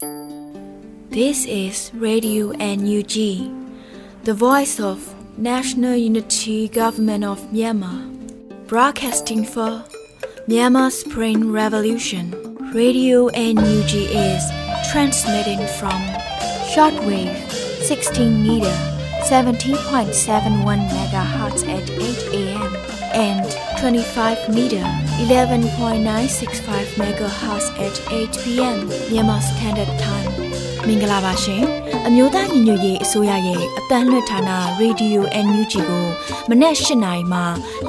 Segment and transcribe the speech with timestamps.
[0.00, 3.12] This is Radio NUG,
[4.24, 8.08] the voice of National Unity Government of Myanmar,
[8.66, 9.84] broadcasting for
[10.48, 12.32] Myanmar Spring Revolution.
[12.72, 14.42] Radio NUG is
[14.90, 16.00] transmitting from
[16.72, 17.36] shortwave
[17.82, 18.72] 16 meter
[19.28, 22.00] 17.71 megahertz at 8
[22.32, 22.76] a.m.
[23.12, 23.49] and
[23.80, 24.84] 25 meter
[25.24, 28.78] 11.965 megahertz at 8 p.m.
[29.10, 30.30] Myanmar Standard Time.
[30.86, 31.64] မင်္ဂလာပါရှင်
[32.06, 36.06] အမျိုးသားညီညွတ်ရေးအစိုးရရဲ့အတန်းလွှတ်ဌာနရေဒီယို NUG ကို
[36.50, 37.40] မနေ့၈နိုင်မှ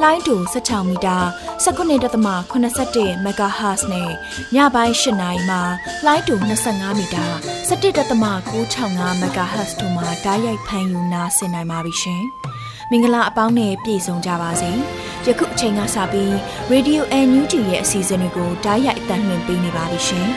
[0.01, 1.17] လိုင်းတူ16မီတာ
[1.65, 4.09] 19.81 MHz နဲ့
[4.55, 5.57] ညပိုင်း၈နိုင်မှ
[6.05, 6.33] လိုင်းတူ
[6.67, 7.25] 25မီတာ
[7.69, 12.23] 17.665 MHz တို့မှာဓာတ်ရိုက်ဖမ်းယူနာဆင်နိုင်ပါပြီရှင်
[12.93, 14.71] မင်္ဂလာအပေါင်းနဲ့ပြည့်စုံကြပါစေ
[15.25, 16.31] ယခုအချိန်ကစပြီး
[16.71, 20.27] Radio NUG ရဲ့အစီအစဉ်လေးကိုဓာတ်ရိုက်အတန်းလွှင့်ပေးနေပါပြီရှင်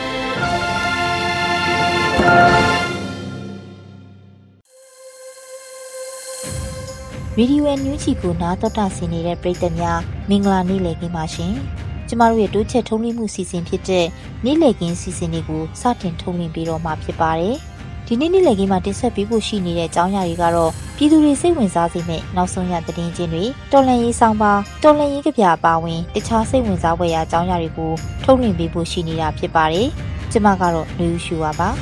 [7.38, 11.52] ရေဒီယိုအန်ယူဂျီကိုနားတော်တာဆင်နေတဲ့ပရိသတ်များမင်္ဂလာနေ့လည်ခင်းပါရှင်။
[12.08, 14.06] ကျမတို့ရဲ့တိုးချက်ထုံးလင်းမှုစီစဉ်ဖြစ်တဲ့
[14.44, 17.56] နေ့လည်ခင်းစီစဉ်လေးကိုစတင်ထုံးလင်းပြီးတော့မှဖြစ်ပါတယ်။
[18.08, 24.52] ဒီနေ့နေ့လည်ခင်းမှာတင်ဆက်ပေးဖို့ရှိနေတဲ့အကြောင်းအရာတွေကတော့ပြည်သူတွေစိတ်ဝင်စားစေမယ့်နောက်ဆုံးရသတင်းချင်းတွေတော်လန်ရေးဆောင်ပါ
[24.83, 27.92] တော်လန်ရေးကြပြပါဝင်တခြားစိတ်ဝင်စားဖွယ်ရာအကြောင်းအရာတွေကို
[28.24, 29.88] ထုံးလင်းပေးဖို့ရှိနေတာဖြစ်ပါတယ်။
[30.33, 31.69] ကျမကတော့လူယူရှူပါပါ။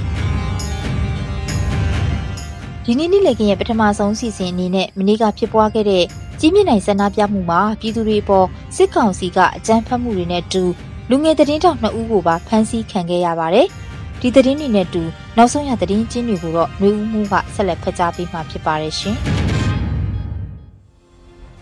[2.84, 6.04] ဒီနေ့နေ့လည်ကင်းရဲ့ပထမဆုံးစီစဉ်အနေနဲ့မနေ့ကဖြစ်ပွားခဲ့တဲ့
[6.40, 10.62] ကြီးမြင့်နိုင်ဆန္ဒပြမှုမှာပြည်သူတွေပေါ်စစ်ကောင်စီကအကြမ်းဖက်မှုတွေနဲ့တူ
[11.10, 13.66] လူငယ်သတင်းတောက်နှစ်ဦးကိုပါဖမ်းဆီးခံခဲ့ရပါတယ်။
[14.20, 15.02] ဒီသတင်းတွေနဲ့တူ
[15.38, 19.16] နောက်ဆုံးရသတင်းချင်းတွေကိုတော့နှွေဦးမှုကဆက်လက်ဖတ်ကြားပေးမှာဖြစ်ပါတယ်ရှင်။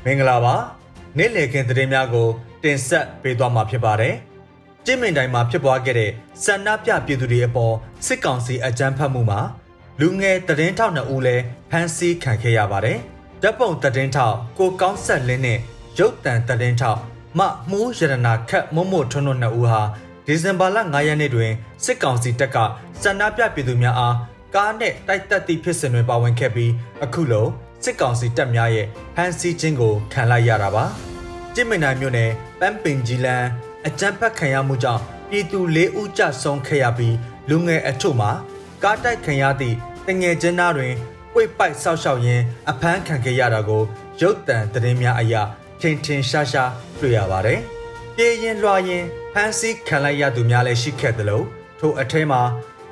[0.05, 0.55] မင်္ဂလာပါ။
[1.19, 2.29] နေ့လည်ခင်းသတင်းများကို
[2.63, 4.15] တင်ဆက်ပေးသွားမှာဖြစ်ပါတယ်။
[4.87, 6.11] ကျင်းမင်တိုင်းမှာဖြစ်ပွားခဲ့တဲ့
[6.45, 7.75] ဆန္ဒပြပြည်သူတွေအပေါ်
[8.07, 9.41] စစ်ကောင်စီအကြမ်းဖက်မှုမှာ
[10.01, 12.99] လူငယ်တည်င်းထောက်နှစ်ဦးလည်းဖမ်းဆီးခံခဲ့ရပါတယ်။
[13.43, 15.59] ဓာတ်ပုံတည်င်းထောက်ကိုကောင်းဆက်လင်းနဲ့
[15.99, 17.01] ရုပ်တံတည်င်းထောက်
[17.39, 19.83] မမှုရတနာခတ်မုံမို့ထွန်းတို့နှစ်ဦးဟာ
[20.27, 21.53] ဒီဇင်ဘာလ9ရက်နေ့တွင်
[21.85, 22.57] စစ်ကောင်စီတပ်က
[23.03, 24.17] စန္ဒပြပြည်သူများအား
[24.55, 26.73] ကားနဲ့တိုက်တက်သည့်ဖြစ်စဉ်တွင်ပါဝင်ခဲ့ပြီး
[27.05, 27.47] အခုလို
[27.85, 28.87] စစ်ကောင်စီတပ်များရဲ့
[29.17, 30.85] ဖမ်းဆီးခြင်းကိုခံလိုက်ရတာပါ။
[31.55, 32.31] စစ်မင်နိုင်မြို့နယ်
[32.61, 33.47] ပန်းပင်ကြီးလန်း
[33.87, 37.17] အကြမ်းဖက်ခံရမှုကြောင့်ပြည်သူ၄ဦးကြဆုံးခဲ့ရပြီး
[37.49, 38.31] လူငယ်အချို့မှာ
[38.83, 39.77] ကားတိုက်ခံရသည့်
[40.07, 40.93] တငယ်ချင်းသားတွင်
[41.33, 43.83] ပွေပိုက်ဆောက်ရှောက်ရင်းအဖမ်းခံခဲ့ရတာကို
[44.21, 45.35] ရုပ်တံသတင်းများအရ
[45.81, 46.71] ထင်ထင်ရှားရှား
[47.01, 47.61] တွေ့ရပါတယ်။
[48.17, 51.43] ပြေးရင်လွှာရင်ဖမ်းဆီးခံလိုက်ရသူများလည်းရှိခဲ့သလို
[51.81, 52.43] ထိုအထဲမှာ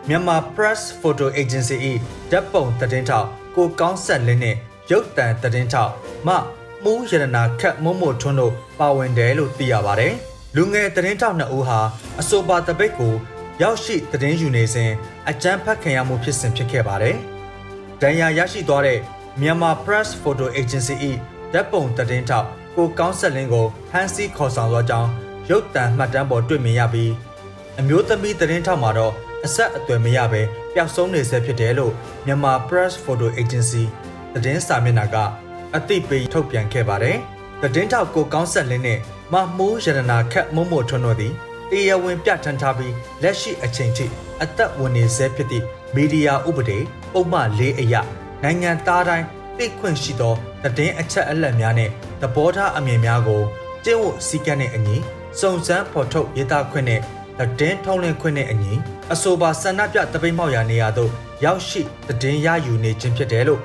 [0.09, 1.77] မြန်မာ Press Photo Agency
[2.31, 3.27] ၏ဓာတ်ပုံသတင်းထောက်
[3.57, 4.57] ကိုကောင်းဆက်လင်းနဲ့
[4.91, 5.93] ရုပ်တံသတင်းထောက်
[6.27, 6.29] မ
[6.85, 10.15] မှုရတနာခတ်မုံမို့ထွန်းတို့ပါဝင်တယ်လို့သိရပါတယ်။
[10.57, 11.81] လူငယ်သတင်းထောက်နှစ်ဦးဟာ
[12.21, 13.15] အဆိုပါတပိတ်ကို
[13.63, 14.91] ရောက်ရှိသတင်းယူနေစဉ်
[15.29, 17.17] အကြမ်းဖက်ခံရမှုဖြစ်စဉ်ဖြစ်ခဲ့ပါတယ်။
[18.03, 18.99] ဒဏ်ရာရရှိသွားတဲ့
[19.41, 20.95] မြန်မာ Press Photo Agency
[21.53, 25.11] ၏ဓာတ်ပုံသတင်းထောက်ကိုကောင်းဆက်လင်းကိုဖမ်းဆီးခေါ်ဆောင်သွားကြောင်း
[25.51, 27.13] ရုပ်သံမှတ်တမ်းပေါ်တွေ့မြင်ရပြီး
[27.81, 29.13] အမျိုးသမီးသတင်းထောက်မှာတော့
[29.47, 30.43] အဆက်အသွယ်မရဘဲ
[30.75, 31.93] ပျောက်ဆုံးနေဆဲဖြစ်တယ်လို့
[32.27, 33.85] မြန်မာ Press Photo Agency
[34.35, 35.17] သတင်းစာမျက်နှာက
[35.77, 37.17] အသိပေးထုတ်ပြန်ခဲ့ပါတယ်။
[37.63, 38.99] သတင်းထောက်ကိုကောင်းဆက်လင်းနဲ့
[39.33, 41.33] မမိုးရတနာခက်မုံမို့ထွန်းတို့သည်
[41.71, 44.07] တရားဝင်ပြဋ္ဌာန်းထားပြီးလက်ရှိအချိန်ထိ
[44.43, 46.79] အသက်ဝင်နေဆဲဖြစ်သည့်မီဒီယာဥပဒေ
[47.13, 47.95] ပုံမှန်၄အရ
[48.43, 49.27] နိုင်ငံသားတိုင်း
[49.59, 51.91] သိခွင့်ရှိသောသတင်းအချက်အလက်များနဲ့
[52.21, 53.43] သဘောထားအမြင်များကို
[53.85, 54.97] ကျင့်ဝတ်စည်းကမ်းနဲ့အညီ
[55.41, 57.01] စုံစမ်းဖော်ထုတ်ရေးသားခွင့်နဲ့
[57.39, 58.73] သတင်းထုံးလင်းခွင့်နဲ့အညီ
[59.13, 61.11] အဆိုပါဆန္ဒပြတပိတ်မောက်ရာနေရာသို့
[61.45, 63.61] ရောက်ရှိသတင်းရယူနေခြင်းဖြစ်တယ်လို့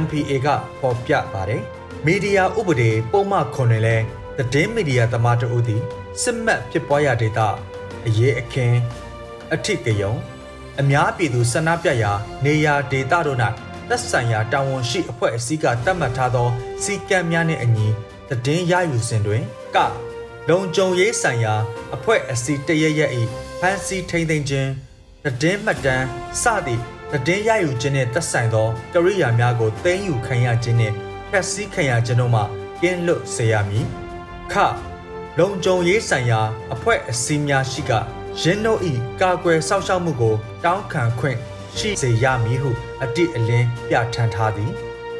[0.00, 0.48] MPA က
[0.78, 1.62] ဖော်ပြပါတယ်။
[2.04, 4.04] မီဒီယာဥပဒေပုံမှန်ခွန်တွင်လည်း
[4.38, 5.82] သတင်းမီဒီယာသမားတို့သည်
[6.22, 7.40] စစ်မှတ်ဖြစ်ပွားရာဒေသ
[8.06, 8.78] အရေးအခင်း
[9.54, 10.14] အထိကယုံ
[10.80, 12.12] အများပြည်သူဆန္ဒပြရာ
[12.44, 13.38] နေရာဒေသတို့၌
[13.88, 16.48] သက်ဆိုင်ရာတာဝန်ရှိအဖွဲ့အစည်းကသတ်မှတ်ထားသော
[16.82, 17.86] စီကံများနှင့်အညီ
[18.28, 19.42] သတင်းရယူစဉ်တွင်
[19.74, 19.78] က
[20.50, 21.54] လုံခြုံရေးဆိုင်ရာ
[21.94, 23.10] အဖွဲ့အစည်းတရရက်၏
[23.60, 24.70] ဖန်စီထိန်သိမ်းခြင်း
[25.24, 26.06] သတင်းမှတ်တမ်း
[26.42, 26.82] စသည့်
[27.12, 30.94] သတင်းရယူခြင်းနှင့်သက်ဆိုင်သောကရိယာများကိုသိမ်းယူခံရခြင်းနှင့်
[31.30, 32.42] ဖျက်ဆီးခံရခြင်းတို့မှ
[32.82, 33.86] ကင်းလွတ်စေရမည်
[34.52, 34.54] ခ
[35.38, 36.40] လုံခြုံရေးဆိုင်ရာ
[36.74, 37.92] အဖွဲ့အစည်းများရှိက
[38.42, 38.80] ရင်းတို့၏
[39.20, 40.34] ကာကွယ်စောင့်ရှောက်မှုကို
[40.64, 41.38] တောင်းခံခွင့်
[41.78, 42.70] ရှိစေရမည်ဟု
[43.02, 44.72] အတိအလင်းပြဋ္ဌာန်းထားသည်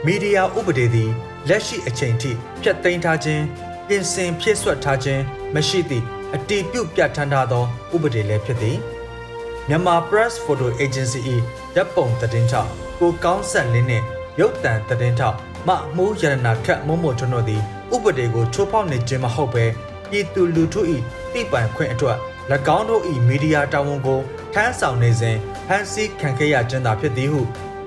[0.05, 1.11] မီဒီယာဥပဒေသည်
[1.49, 2.31] လက်ရှိအချိန်ထိ
[2.63, 3.45] ဖျက်သိမ်းထားခြင်း
[3.89, 5.23] ပြင်ဆင်ဖြည့်ဆွတ်ထားခြင်း
[5.55, 6.05] မရှိသည့်
[6.35, 8.79] အတည်ပြုပြဋ္ဌာန်းထားသောဥပဒေလည်းဖြစ်သည်
[9.69, 11.21] မြန်မာ Press Photo Agency
[11.75, 14.05] ၏ဓာတ်ပုံသတင်းထောက်ကိုကောင်းဆက်လင်းနှင့်
[14.41, 15.37] ရုပ်သံသတင်းထောက်
[15.69, 17.63] မမှုရတနာခတ်မုံမို့ကျွန်တို့သည်
[17.95, 19.65] ဥပဒေကိုချိုးဖောက်နေခြင်းမဟုတ်ဘဲ
[20.11, 20.81] ပြည်သူလူထု၏
[21.33, 22.19] တိပိုင်ခွင့်အတွက်၎
[22.77, 24.21] င်းတို့၏မီဒီယာတာဝန်ကို
[24.55, 25.37] ထထမ်းဆောင်နေစဉ်
[25.67, 27.41] ဖမ်းဆီးခံခဲ့ရခြင်းသာဖြစ်သည်ဟု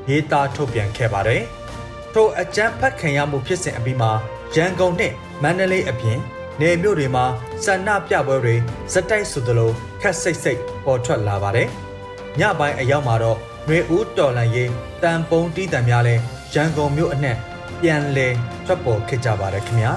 [0.09, 1.41] ရေးသားထုတ်ပြန်ခဲ့ပါတယ်။
[2.13, 4.11] ထိုအကြမ်းဖက်ခံရမှုဖြစ်စဉ်အပြီးမှာ
[4.55, 6.19] ရန်ကုန်နှင့် မန္တလေးအပြင်
[6.61, 7.25] နေမြို့တွေမှာ
[7.65, 8.55] ဆန္ဒပြပွဲတွေ
[8.93, 9.71] စက်တိုက်ဆိုသလို
[10.01, 11.69] ခက်စိတ်စိတ်ပေါ်ထွက်လာပါတယ်။
[12.39, 14.71] ညပိုင်းအရောက်မှာတော့ຫນွေဦးတော်လန်ရေး
[15.03, 16.15] တန်ပုံတီးတံများလဲ
[16.53, 17.37] ရန်ကုန်မြို့အနှံ့
[17.81, 18.27] ပြန်လဲ
[18.65, 19.91] ထွက်ပေါ်ခဲ့ကြပါတယ်ခင်ဗျာ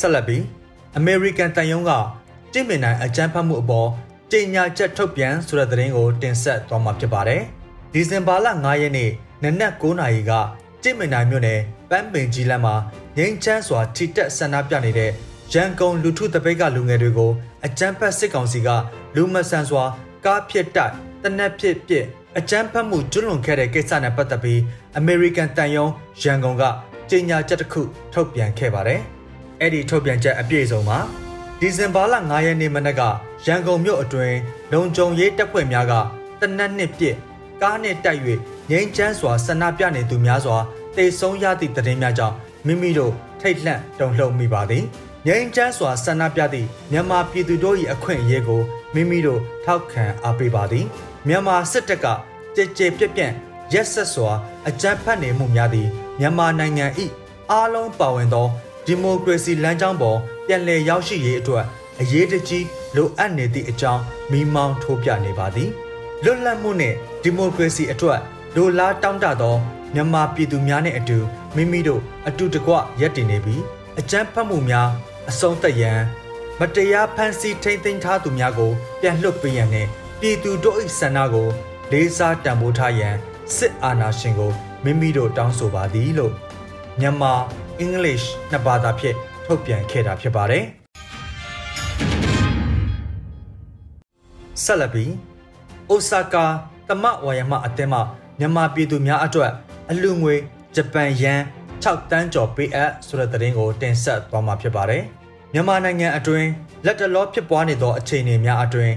[0.00, 0.42] ဆက်လက်ပြီး
[0.96, 1.90] အမေရိကန်တန်ယုံက
[2.52, 3.88] တင့်မင်နိုင်အကြမ်းဖက်မှုအပေါ်
[4.32, 7.42] ကြေညာချက်ထုတ်ပြန်ဆိုတဲ့သတင်းကိုတင်ဆက်သွားမှာဖြစ်ပါတယ်
[7.92, 9.10] ဒီဇင်ဘာလ9ရက်နေ့
[9.42, 10.32] နနက်9:00နာရီက
[10.86, 11.60] တင့်မင်နိုင်မြို့နယ်
[11.90, 12.74] ပန်းပင်ကြီးလမ်းမှာ
[13.16, 15.10] ငိမ့်ချမ်းစွာထိတက်ဆန္ဒပြနေတဲ့
[15.52, 17.30] ရန်ကုန်လူထုတပိတ်ကလူငယ်တွေကို
[17.66, 18.68] အကြမ်းဖက်စစ်ကောင်စီက
[19.16, 19.84] လူမဆန်စွာ
[20.24, 20.92] ကားဖြစ်တိုက်
[21.22, 22.04] တနက်ဖြစ်ဖြစ်
[22.38, 24.60] အကြမ်းဖက်မှုကျွလွန်ခဲ့တဲ့ကိစ္စနဲ့ပတ်သက်ပြီး
[24.96, 25.86] အမေရိကန်တန်ယုံ
[26.22, 26.62] ရန်ကုန်က
[27.10, 29.00] ကြေညာချက်တစ်ခုထုတ်ပြန်ခဲ့ပါတယ်။
[29.60, 30.98] အဲ့ဒီထုတ်ပြန်ချက်အပြည့်စုံမှာ
[31.60, 33.02] ဒီဇင်ဘာလ9ရက်နေ့မနက်က
[33.46, 34.36] ရန်ကုန်မြို့အတွင်း
[34.72, 35.92] လုံခြုံရေးတပ်ဖွဲ့များက
[36.40, 37.16] တနက်နှစ်ပြစ်
[37.62, 38.20] ကားနဲ့တိုက်၍
[38.70, 40.58] ငိမ့်ချမ်းစွာဆန္ဒပြနေသူများစွာ
[40.96, 42.34] တေဆုံးရသည့်တည်င်းများကြောင့်
[42.66, 44.84] မိမိတို့ထိတ်လန့်တုန်လှုပ်မိပါသည်
[45.26, 48.62] ငိမ့်ချမ်းစွာဆန္ဒပြသည့်မြန်မာပြည်သူတို့၏အခွင့်အရေးကို
[48.94, 50.84] မိမိတို့ထောက်ခံအားပေးပါသည်
[51.28, 52.06] မြန်မာစစ်တပ်က
[52.54, 53.34] ကြည်ကြည်ပြက်ပြန့်
[53.72, 54.30] ရက်ဆက်စွာ
[54.68, 55.88] အကြမ်းဖက်နေမှုများသည်
[56.20, 56.86] မြန်မာနိုင်ငံ၏
[57.50, 58.46] အားလုံးပါဝင်သော
[58.86, 61.64] ဒီမိုကရေစီလမ်းကြောင်းပေါ်ပြန်လည်ရောက်ရှိရေးအတွက်
[62.00, 62.66] အရေးတကြီး
[62.96, 65.70] လိုအပ်နေသည့်အကြောင်းမိမောင်းထိုးပြနေပါသည်
[66.24, 68.20] လွတ်လပ်မှုနှင့်ဒီမိုကရေစီအတွက်
[68.56, 69.56] လိုလားတောင်းတသော
[69.94, 71.18] မြန်မာပြည်သူများနှင့်အတူ
[71.56, 73.62] မိမိတို့အတူတကွရပ်တည်နေပြီး
[73.98, 74.88] အကြမ်းဖက်မှုများ
[75.30, 76.00] အဆုံးသတ်ရန်
[76.60, 78.70] မတရားဖန်ဆီးထိမ့်သိမ်းထားသူများကို
[79.00, 79.86] ပြန်လွှတ်ပေးရန်နဲ့
[80.20, 81.48] ပြည်သူတို့၏ဆန္ဒကို
[81.92, 83.14] လေးစားတန်ဖိုးထားရန်
[83.56, 84.50] စစ်အာဏာရှင်ကို
[84.84, 86.32] မိမိတို့တောင်းဆိုပါသည်လို့
[87.00, 87.32] မြန်မာ
[87.78, 90.64] အင်္ဂလိပ်နှစ်ဘာသာဖြင့်ထုတ်ပြန်ခဲ့တာဖြစ်ပါတယ်
[94.64, 95.12] ဆက်လက်ပြီး
[95.90, 96.44] အိုဆာကာ
[96.88, 98.00] တမဝါယမအသင်းမှ
[98.38, 99.52] မြန်မာပြည်သူများအတွက်
[99.90, 100.34] အလူငွေ
[100.74, 101.40] ဂျပန်ယန်
[101.82, 105.02] 6တန်းကျော်ပေးအပ်ဆိုတဲ့သတင်းကိုတင်ဆက်သွားမှာဖြစ်ပါတယ်
[105.52, 106.48] မြန်မာနိုင်ငံအတွင်း
[106.84, 108.94] လက်တလောဖြစ်ပွားနေသောအခြေအနေများအတွင်း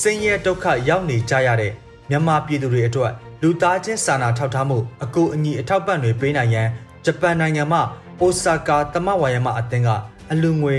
[0.00, 1.72] ဆင်းရဲဒုက္ခရောက်နေကြရတဲ့
[2.10, 3.12] မြန်မာပြည်သူတွေအတွက်
[3.42, 6.68] လူသားချင်းစာနာထောက်ထားမှုအကူအညီအထောက်ပံ့တွေပေးနိုင်ရန်
[7.04, 7.80] ဂျပန်နိုင်ငံမှ
[8.20, 9.88] အိုဆာကာတမဝါယမအသင်းက
[10.30, 10.76] အလူငွေ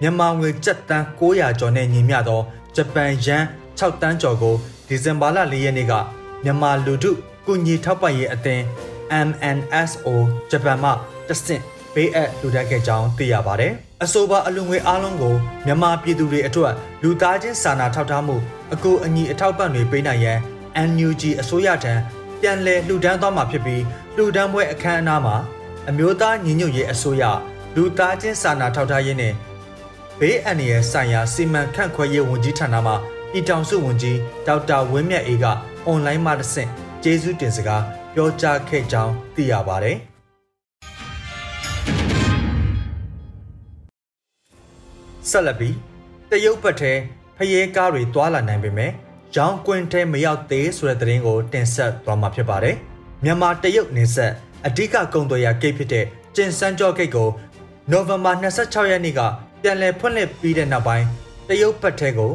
[0.00, 2.40] မြန်မာငွေကျပ်တန်း900ကျော်နဲ့ညီမျှသော
[2.76, 3.44] ဂျပန်ယန်
[3.78, 4.54] 6တန်းကျော်ကို
[4.88, 5.92] ဒီဇင်ဘာလ4ရက်နေ့က
[6.44, 7.10] မြန်မာလူထု
[7.46, 8.62] ကုညီထောက်ပံ့ရေးအသင်း
[9.28, 10.08] MNSO
[10.50, 10.90] ဂျပန်မှ
[11.28, 11.62] တဆင့်
[11.94, 13.72] ပေးအပ်လူတက်ခဲ့ကြောင်းသိရပါတယ်။
[14.04, 15.34] အဆိုပါအလူငွေအားလုံးကို
[15.66, 18.36] မြန်မာပြည်သူတွေအတွက်လူသားချင်းစာနာထောက်ထားမှု
[18.74, 20.38] အကူအညီအထောက်ပံ့တွေပေးနိုင်ရန်
[20.88, 21.94] NUG အစိုးရထံ
[22.40, 23.82] ပြန်လည်လှူဒန်းသွားမှာဖြစ်ပြီး
[24.16, 25.36] လှူဒန်းပွဲအခမ်းအနားမှာ
[25.88, 27.24] အမျိုးသားညီညွတ်ရေးအစိုးရ
[27.76, 29.32] လူသားချင်းစာနာထောက်ထားရေးနဲ့
[30.18, 32.92] ဘေးအန္တရာယ်ဆိုင်ရာစီမံခန့်ခွဲရေးဝန်ကြီးဌာနမှ
[33.30, 35.44] ပြည်ထောင်စုဝန်ကြီးဒေါက်တာဝင်းမြတ်အေးက
[35.86, 36.70] အွန်လိုင်းမှာတဆင့်
[37.02, 37.82] ကျေးဇူးတင်စကား
[38.14, 39.96] ပြောကြားခဲ့ကြောင်းသိရပါတယ်။
[45.30, 45.76] ဆက်လက်ပြီး
[46.30, 46.92] တရုတ်ဘက်ထဲ
[47.36, 48.90] ဖျဲကားတွေတွာလာနိုင်ပေမဲ့
[49.36, 52.76] ရောင်းကွင်းထဲမရောက်သေးဆိုတဲ့သတင်းကိုတင်ဆက်သွားမှာဖြစ်ပါတယ်။
[53.24, 54.32] မြန်မာတရုတ်နေဆက်
[54.66, 56.04] အဓိကကုန်သွယ်ရာဂိတ်ဖြစ်တဲ့
[56.36, 57.28] ကျင်စန်းကျော်ဂိတ်ကို
[57.90, 59.20] နိုဝင်ဘာ26ရက်နေ့က
[59.62, 61.06] ပြန်လည်ဖွင့်လှစ်ပြီးတဲ့နောက်ပိုင်း
[61.48, 62.32] တရုတ်ဘက်ထဲကို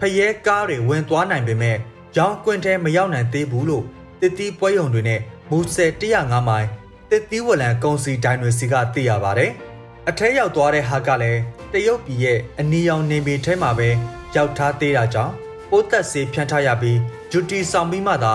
[0.00, 1.76] ဖျဲကားတွေဝင်သွားနိုင်ပေမဲ့
[2.16, 3.84] ရောင်းကွင်းထဲမရောက်နိုင်သေးဘူးလို့
[4.20, 6.66] တစ်တီးပွဲရုံတွေနဲ့မူဆယ်105မိုင်
[7.10, 9.50] တစ်တီးဝလံကုန်စီဒိုင်တွေစီကသိရပါတယ်။
[10.08, 11.40] အထဲရောက်သွားတဲ့ဟာကလည်း
[11.72, 13.88] တရုတ်ပြည်ရဲ့အနီရောင်နေပေထဲမှာပဲ
[14.36, 15.32] ရောက်ထားသေးတာကြောင့်
[15.70, 16.98] ပိုးသက်စေးဖြန့်ထားရပြီး
[17.30, 18.34] ဂျူတီဆောင်ပြီးမှသာ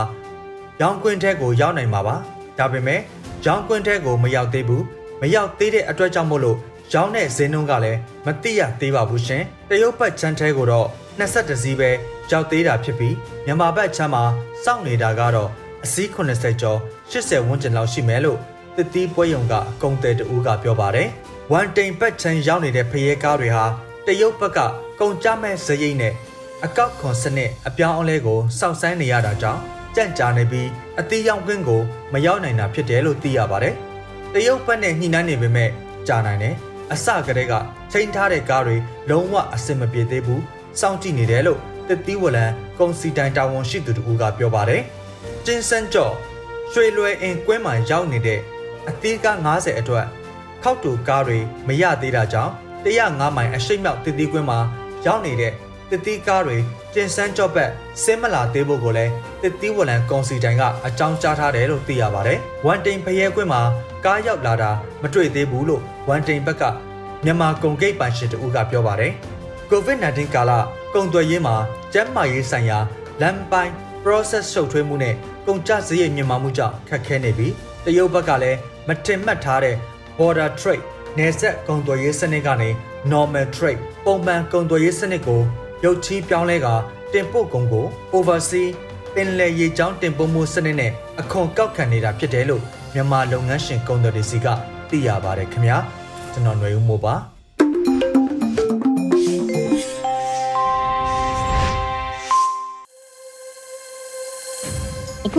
[0.82, 2.16] ရောင်းကွင်းထဲကိုရောက်နိုင်မှာပါ။
[2.58, 3.00] ဒါပေမဲ့
[3.46, 4.84] ရောင်းကွင်းထဲကိုမရောက်သေးဘူး။
[5.22, 6.58] မရောက်သေးတဲ့အတွက်ကြောင့်မို့လို့
[6.94, 10.88] ရောင်းတဲ့ဈေးနှုန်းကလည်းမတိရသေးပါဘူးရှင်။တရုတ်ဘက်ချမ်းထဲကိုတော့
[11.20, 11.90] 22စီးပဲ
[12.32, 13.16] ရောက်သေးတာဖြစ်ပြီး
[13.46, 14.24] မြန်မာဘက်ချမ်းမှာ
[14.64, 15.50] စောင့်နေတာကတော့
[15.86, 16.80] အစီး80ကျော်
[17.12, 18.40] 80ဝန်းကျင်လောက်ရှိမယ်လို့
[18.78, 21.08] တတိပွဲယုံကအကုံတဲတူကပြောပါတယ်။
[21.52, 23.66] ဝန်တိန်ဘက်ချမ်းရောက်နေတဲ့ဖရဲကားတွေဟာ
[24.06, 24.60] တရုတ်ဘက်က
[25.00, 26.14] ကုန်ကြမဲ့ဇရိတ်နဲ့
[26.66, 29.62] အကောက်ခွန်စနစ်အပြောင်းအလဲကိုစောင့်ဆိုင်းနေရတာကြောင့်
[29.96, 30.68] ကြန့်ကြာနေပြီး
[31.00, 31.82] အသေးရောင်ကွင်းကို
[32.14, 33.76] မရောက်နိုင်တာဖြစ်တယ်လို့သိရပါတယ်။
[34.34, 35.70] တရုတ်ဘက်နဲ့ညှိနှိုင်းနေပေမဲ့
[36.08, 36.56] ကြာနိုင်တယ်။
[36.94, 37.54] အစကတည်းက
[37.92, 38.76] ချိန်ထားတဲ့ကားတွေ
[39.10, 40.42] လုံးဝအဆင်မပြေသေးဘူး။
[40.80, 42.46] စောင့်ကြည့်နေတယ်လို့ တတိဝလံ
[42.80, 44.82] ကုန်စီတိုင်တာဝန်ရှိသူတို့ကပြောပါတယ်။
[45.46, 46.14] ကျင်းစန်းကျော်
[46.72, 48.40] ရွှေလွယ်အင်ကွင်းမှာရောက်နေတဲ့
[48.90, 50.06] အသေးကား90အတွက်
[50.64, 52.54] ခောက်တူကားတွေမရသေးတာကြောင့်
[52.86, 54.60] 105မိုင်အရှိတ်မြောက်တတိကွင်းမှာ
[55.06, 55.54] ရောက်နေတဲ့
[55.92, 56.58] တတိကားတွေ
[56.94, 57.70] ကျင်စန်းကြော့ဘက်
[58.04, 63.62] ဆင်းမလာသေးဖို့ကိုလည်းတတိဝလံကုန်စီတိုင်ကအကြောင်းကြားထားတယ်လို့သိရပါတယ်။ဝန်တိန်ဖရဲကွင်းမှာ
[64.06, 66.64] ကားရောက်လာတာမတွေ့သေးဘူးလို့ဝန်တိန်ဘက်က
[67.26, 69.12] မြန်မာကုန်ဂိတ်ပိုင်ရှင်တူကပြောပါတယ်။
[69.72, 70.52] COVID-19 ကာလ
[70.94, 71.56] ကုန်သွယ်ရေးမှာ
[71.94, 72.80] ကျန်းမာရေးဆိုင်ရာ
[73.22, 75.16] လမ်းပိုင်း process ရှုပ်ထွေးမှုနဲ့
[75.48, 77.54] ကုန်ကျစရိတ်မြင့်မားမှုကြောင့်ခက်ခဲနေပြီး
[77.86, 79.76] တရုတ်ဘက်ကလည်းမတင်မှတ်ထားတဲ့
[80.18, 80.84] border trade
[81.18, 82.70] နယ်စပ်ကုန်သွယ်ရေးစနစ်ကနေ
[83.12, 85.42] normal trade ပုံမှန်ကုန်သွယ်ရေးစနစ်ကို
[85.84, 86.68] ရုပ်ချီးပြောင်းလဲက
[87.14, 88.66] တင်ပို့ကုန်ကို oversea
[89.14, 90.92] ပင်လယ်ရေကြောင်းတင်ပို့မှုစနစ်နဲ့
[91.22, 92.62] အခွန်ကောက်ခံနေတာဖြစ်တယ်လို့
[92.94, 94.48] မြန်မာလုပ်ငန်းရှင်ကုန်သွယ်တွေစီက
[94.90, 95.78] သိရပါတယ်ခင်ဗျာ
[96.32, 97.37] ကျွန်တော်ຫນွေဦးမိုးပါ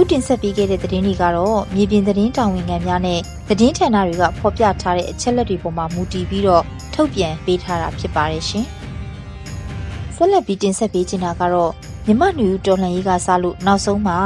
[0.00, 6.64] ခုတင်ဆက်ပေးခဲ့တဲ့သတင်းတွေကတော့မြေပြင်သတင်းတာဝန်ခံများနဲ့သတင်းဌာနတွေကဖော်ပြထားတဲ့အချက်လက်တွေပေါ်မှာမူတည်ပြီးတော့
[6.95, 8.67] ထုတ်ပြန်ပေးထားတာဖြစ်ပါတယ်ရှင်။
[10.17, 11.73] ဆက်လက်ပြီးတင်ဆက်ပေးချင်တာကတော့
[12.07, 14.19] မြမနူတော်လှန်ရေးကစလို့နောက်ဆုံးမှာ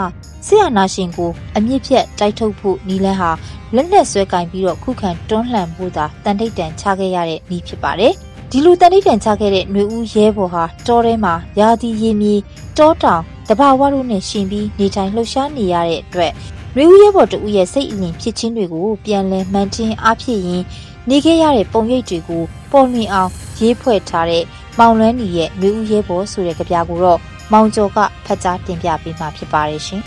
[0.46, 3.30] ဆရာနာရှင်ကိုအမြင့်ဖြတ်တိုက်ထုတ်ဖို့နီလန်းဟာ
[3.74, 8.12] လက်လက်ဆွဲကင်ပြီးတော့ခုခံတွန်းလှန်ဖို့သာတန်ထိတ်တန်ချခဲ့ရတဲ့နီးဖြစ်ပါတယ်။
[8.50, 12.34] ဒီလိုတန်ထိတ်တန်ချခဲ့တဲ့ຫນွေဦးရဲဘော်ဟာတောထဲမှာရာသီရေမြေ
[12.78, 16.32] တောတောင်တ ဘာဝတို့နဲ့ရှင်ပြီးနေထိုင်လှုပ်ရှားနေရတဲ့အတွက်
[16.76, 20.62] ရေဦးရဲဘော်တူရဲ့စိတ်အလင်ဖြစ်ချင်းတွေကိုပြန်လည်မှန်ချင်းအားဖြည့်ရင်
[21.08, 22.42] နေခဲ့ရတဲ့ပုံရိပ်တွေကို
[22.72, 23.30] ပေါ်လွင်အောင်
[23.60, 24.44] ရေးဖွဲ့ထားတဲ့
[24.78, 27.18] မောင်လွန်းနီရဲ့ရေဦးရဲဘော်ဆိုတဲ့ကြပြကိုတော့
[27.52, 30.02] မောင်ကျော်ကဖတ်ကြားတင်ပြပေးမှာဖြစ်ပါတယ်ရှင်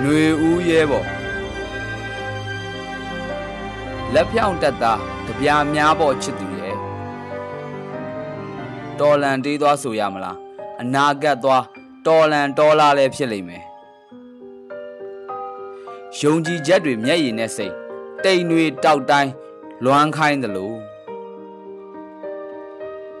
[0.00, 1.06] ຫນွေဦးရဲဘော်
[4.14, 6.55] လက်ဖြောင်းတက်သားကြပြများပေါ်ချစ်သူရဲ့
[9.00, 10.36] တော်လန်တေးသွားဆိုရမလား
[10.82, 11.64] အနာဂတ်သွား
[12.06, 13.64] တော်လန်တော်လာလည်းဖြစ်လိမ့်မယ်
[16.18, 17.74] ယုံကြည်ချက်တွေမျက်ရည်နဲ့စိတ်
[18.24, 19.32] တိမ်တွေတောက်တိုင်း
[19.84, 20.72] လွမ်းခိုင်းသလို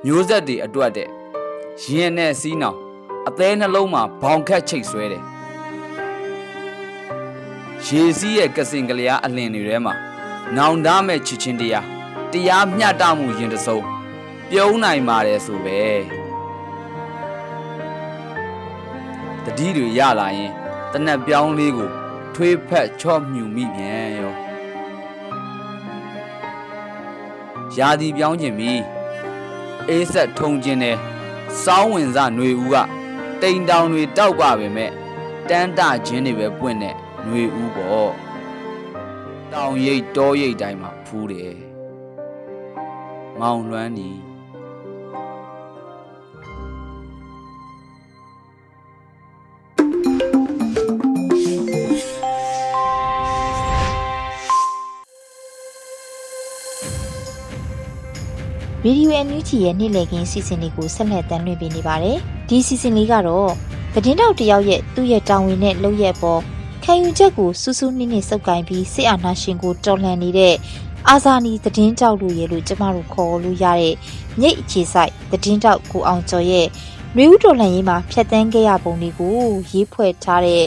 [0.04, 1.08] မျိုးဆက်တွေအတွက်တဲ့
[1.84, 2.78] ရင်နဲ့စီးနောင်
[3.28, 5.22] အသေးနှလုံးမှာဘောင်ခက်ချိတ်ဆွဲတယ်
[7.86, 9.94] ရေစီးရဲ့ကစင်ကလျားအလင်တွေထဲမှာ
[10.56, 11.86] နောင်တမဲ့ချစ်ချင်းတရား
[12.32, 13.95] တရားမျှတမှုရင်တစုံ
[14.49, 15.81] ပြုံးနိုင်ပါတယ်ဆိုပဲ
[19.43, 20.51] တတိတွေရလာရင်
[20.91, 21.89] တနက်ပြောင်းလေးကို
[22.35, 24.33] ထွေးဖက်ချော့မြူမိပြန်ရော
[27.77, 28.71] ရာဒီပြောင်းခြင်းမီ
[29.89, 30.97] အေးဆက်ထုံခြင်းနဲ့
[31.63, 32.75] စောင်းဝင်စຫນွေဦးက
[33.41, 34.91] တိမ်တောင်တွေတောက်ပါပဲမဲ့
[35.49, 38.11] တန်းတခြင်းတွေပဲပွင့်တဲ့ຫນွေဦးပေါ့
[39.53, 41.55] တောင်ရိပ်တောရိပ်တိုင်းမှာဖူးတယ်
[43.39, 44.09] မောင်လွမ်းနီ
[58.86, 62.16] ရေဒီယိုအန်ယူဂျီရဲ့နေ့လည်ခင်းစီစဉ်လေးကိုဆက်လက်တင်ပြနေပါတယ်။
[62.48, 63.50] ဒီစီစဉ်လေးကတော့
[63.94, 66.40] သတင်းတောက်တယောက်ရဲ့သူ့ရဲ့တာဝန်နဲ့လုပ်ရက်ပေါ်
[66.84, 70.54] ခံယူချက်ကိုစူးစူးနစ်နစ်စုပ်ကိုင်ပြီးစစ်အာဏာရှင်ကိုတော်လှန်နေတဲ့
[71.08, 73.94] အာဇာနည်သတင်းတောက်လူရဲ့လို့ကျမတို့ခေါ်လို့ရတဲ့
[74.40, 76.66] ညိတ်အခြေဆိုင်သတင်းတောက်ကိုအောင်ကျော်ရဲ့
[77.16, 79.36] နှွေဦးတော်လှန်ရေးမှာဖြတ်တန်းခဲ့ရပုံတွေကို
[79.70, 80.64] ရေးဖွဲ့ထားတဲ့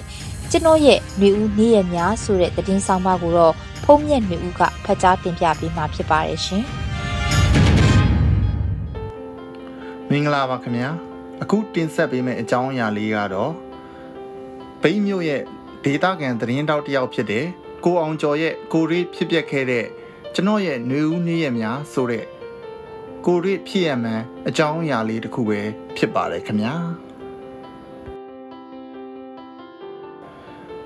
[0.49, 6.65] ကျွန်တော်ရဲ့နှွေဦးနေ့ရက်များဆိုတဲ့သတင်းဆောင်ပါကိုတော့ဖုံးမြက်နှွေဦးကဖတ်ကြားတင်ပြပေးမှာဖြစ်ပါတယ်ရှင်။
[10.13, 10.89] မင်္ဂလာပါခင်ဗျာ
[11.41, 13.53] အခုတင်ဆက်ပေးမယ့်အကြောင်းအရာလေးကတော့
[14.81, 15.41] ဘိန်းမြို့ရဲ့
[15.83, 17.45] ဒေတာကန်သတင်းတောက်တယောက်ဖြစ်တဲ့
[17.83, 19.85] ကိုအောင်ကျော်ရဲ့ကိုရီဖြစ်ပျက်ခဲ့တဲ့
[20.33, 22.25] ကျွန်တော်ရဲ့နှွေဦးနှီးရများဆိုတဲ့
[23.25, 25.61] ကိုရီဖြစ်ရမှန်အကြောင်းအရာလေးတစ်ခုပဲ
[25.97, 26.75] ဖြစ်ပါတယ်ခင်ဗျာ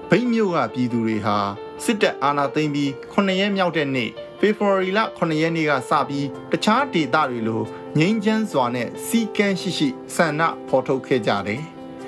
[0.09, 1.37] ဘိန်းမြို့ကပြည်သူတွေဟာ
[1.83, 4.11] စစ်တပ်အာဏာသိမ်းပြီး9ရက်မြောက်တဲ့နေ့
[4.45, 7.61] ဖေဖော်ဝါရီလ9ရက်နေ့ကစပြီးတခြားဒေသတွေလို
[7.99, 11.61] ငြိမ်းချမ်းစွာနဲ့စီကန်းရှိရှိဆန္ဒဖော်ထုတ်ခဲ့ကြတယ်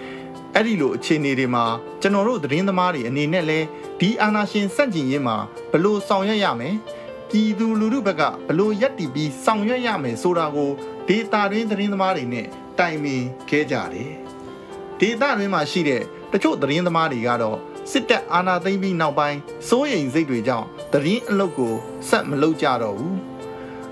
[0.55, 1.65] ။အဲ့ဒီလိုအခြေအနေတွေမှာ
[2.01, 3.59] ကျွန်တော်တို့သတင်းသမားတွေအနေနဲ့လဲ
[3.99, 5.37] ဒီအာဏာရှင်စန့်ကျင်ရေးမှာ
[5.71, 6.75] ဘလို့ဆောင်ရွက်ရမယ်။
[7.29, 10.71] ပြည်သူလူထုဘက်ကဘလို့ရက်တီပြီးဆောင်ရွက်ရမယ်ဆိုတာကို
[11.07, 12.47] ဒေတာတွင်းသတင်းသမားတွေနဲ့
[12.79, 14.11] တိုင်ပင်ခဲ့ကြတယ်။
[14.99, 16.01] ဒေတာတွင်းမှာရှိတဲ့
[16.31, 17.59] တချို့သတင်းသမားတွေကတော့
[17.91, 19.39] စစ်တပ်အာဏာသိမ်းပြီးနောက်ပိုင်း
[19.69, 21.73] စိုးရိမ်စိတ်တွေကြောင့်သတင်းအလုပ်ကို
[22.09, 23.17] ဆက်မလုပ်ကြတော့ဘူး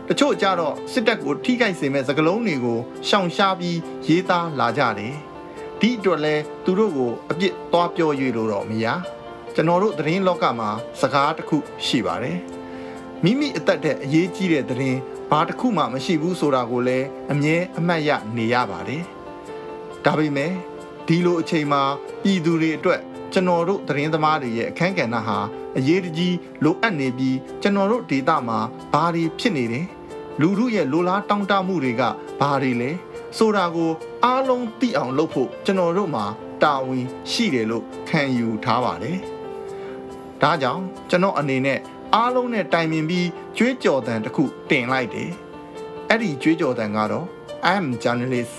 [0.07, 5.13] တချို့ကြတော့စစ်တပ်ကိုထိခိုက်စေမဲ့စကလုံးတွေကိုရှောင်ရှားပြီးရေးသားလာကြတယ်
[5.79, 6.35] ဒီအတွက်လဲ
[6.65, 8.87] သူတို့ကိုအပြစ်သွားပြောရွေလို့တော့မရ
[9.55, 10.69] ကျွန်တော်တို့သတင်းလောကမှာ
[11.01, 12.39] စကားတစ်ခုရှိပါတယ်
[13.23, 14.99] မိမိအသက်တဲ့အရေးကြီးတဲ့သတင်း
[15.31, 19.03] ဘာတစ်ခုမှမရှိဘူးဆိုတာကိုလည်းအမြဲအမှတ်ရနေရပါတယ်
[20.05, 20.51] ဒါပေမဲ့
[21.07, 21.81] ဒီလိုအချိန်မှာ
[22.23, 23.01] ပြည်သူတွေအတွက်
[23.33, 25.37] ကျွန်တော်တို့သတင်းသမားတွေရဲ့အခန်းကဏ္ဍဟာ
[25.77, 28.59] အရေးတကြီးလိုအပ်နေပြီးကျွန်တော်တို့ဒေတာမှာ
[28.93, 29.85] ဘာတွေဖြစ်နေတယ်
[30.41, 32.03] လူထုရဲ့လိုလားတောင်းတမှုတွေက
[32.39, 32.89] ဘာတွေလဲ
[33.37, 33.91] ဆိုတာကို
[34.23, 36.25] အားလုံးသိအောင်လုပ်ဖို့ကျွန်တော်တို့မှာ
[36.63, 39.17] တာဝန်ရှိတယ်လို့ခံယူထားပါတယ်။
[40.41, 41.79] ဒါကြောင့်ကျွန်တော်အနေနဲ့
[42.15, 45.29] အားလုံးနဲ့တိုင်ပင်ပြီးကြွေးကြော်တန်တစ်ခုတင်လိုက်တယ်
[46.09, 47.25] အဲ့ဒီကြွေးကြော်တန်ကတော့
[47.71, 48.55] I am journalist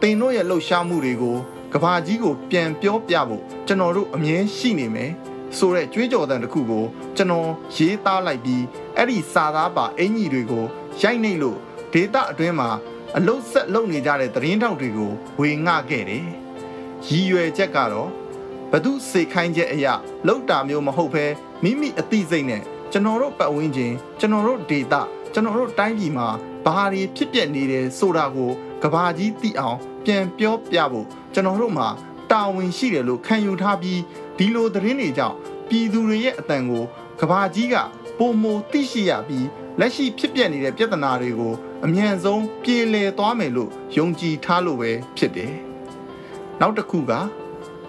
[0.00, 1.36] တင်တို့ရဲ့လှုပ်ရှားမှုတွေကို
[1.76, 5.10] ကဘာကြီးကိုပြန်ပြောပြဖို့ကျွန်တော်တို့အမြဲရှိနေမယ်
[5.56, 6.84] ဆိုတဲ့ကြွေးကြော်တန်တစ်ခုကို
[7.16, 8.62] ကျွန်တော်ရေးသားလိုက်ပြီး
[8.96, 10.64] အဲ့ဒီစာသားပါအင်ကြီးတွေကို
[11.00, 11.58] ရိုက်နှိပ်လို့
[11.92, 12.70] ဒေတာအတွင်းမှာ
[13.16, 16.26] အလုတ်ဆက်လုပ်နေကြတဲ့သတင်းတောက်တွေကိုဝေငှခဲ့တယ်။
[17.06, 18.10] ရည်ရွယ်ချက်ကတော့
[18.72, 19.94] ဘသူစေခိုင်းချက်အရာ
[20.26, 21.24] လောက်တာမျိုးမဟုတ်ဘဲ
[21.62, 22.62] မိမိအသိစိတ်နဲ့
[22.92, 25.02] ကျွန်တော်တို့ပတ်ဝန်းကျင်ကျွန်တော်တို့ဒေတာ
[25.32, 26.28] ကျွန်တော်တို့တိုင်းပြည်မှာ
[26.66, 28.50] ဘာတွေဖြစ်ပျက်နေတယ်ဆိုတာကို
[28.82, 31.88] ကဘာကြီးသိအောင်ပြန်ပြောပြဖို့ ကျွန်တော်တို့မှာ
[32.30, 34.00] တာဝန်ရှိတယ်လို့ခံယူထားပြီး
[34.38, 35.36] ဒီလိုသတင်းတွေကြောင့်
[35.68, 36.84] ပြည်သူတွေရဲ့အတန်ကို
[37.20, 37.74] ကဘာကြီးက
[38.18, 39.46] ပုံမသိရှိရပြီး
[39.80, 45.54] လက်ရှိဖြစ်ပျက်နေတဲ့ပြဿနာတွေကိုအမြန်ဆုံးပြေလည်သွားမယ်လို့ယုံကြည်ထားလို့ပဲဖြစ်တယ်။
[46.60, 47.12] နောက်တစ်ခုက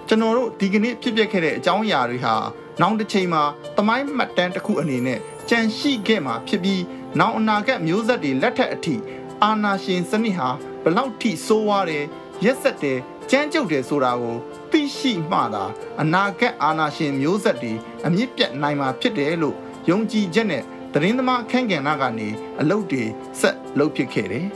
[0.07, 2.35] ကျွန်တော်တို့ဒီကနေ့ဖြစ်ပျက်ခဲ့တဲ့အကြောင်းအရာတွေဟာ
[2.81, 3.43] နောက်တစ်ချိန်မှာ
[3.77, 6.83] သမိုင်းမှတ်တမ်းတစ်ခုအနေနဲ့ကြန့်ရှိခဲ့မှာဖြစ်ပြီး
[7.19, 8.95] နောက်အနာဂတ်မျိုးဆက်တွေလက်ထက်အထိ
[9.43, 10.49] အာနာရှင်စနစ်ဟာ
[10.83, 12.05] ဘလောက်ထိဆိုးဝါးတယ်
[12.45, 12.99] ရက်ဆက်တယ်
[13.31, 14.35] ကြမ်းကြုတ်တယ်ဆိုတာကို
[14.71, 15.63] သိရှိမှသာ
[16.01, 17.73] အနာဂတ်အာနာရှင်မျိုးဆက်တွေ
[18.05, 19.55] အမြင့်ပြတ်နိုင်မှာဖြစ်တယ်လို့
[19.89, 20.63] ယုံကြည်ချက်နဲ့
[20.93, 22.27] သတင်းသမားခန့်ကဏ္ဍကနေ
[22.59, 23.03] အလုပ်တွေ
[23.39, 24.47] ဆက်လုပ်ဖြစ်ခဲ့တယ်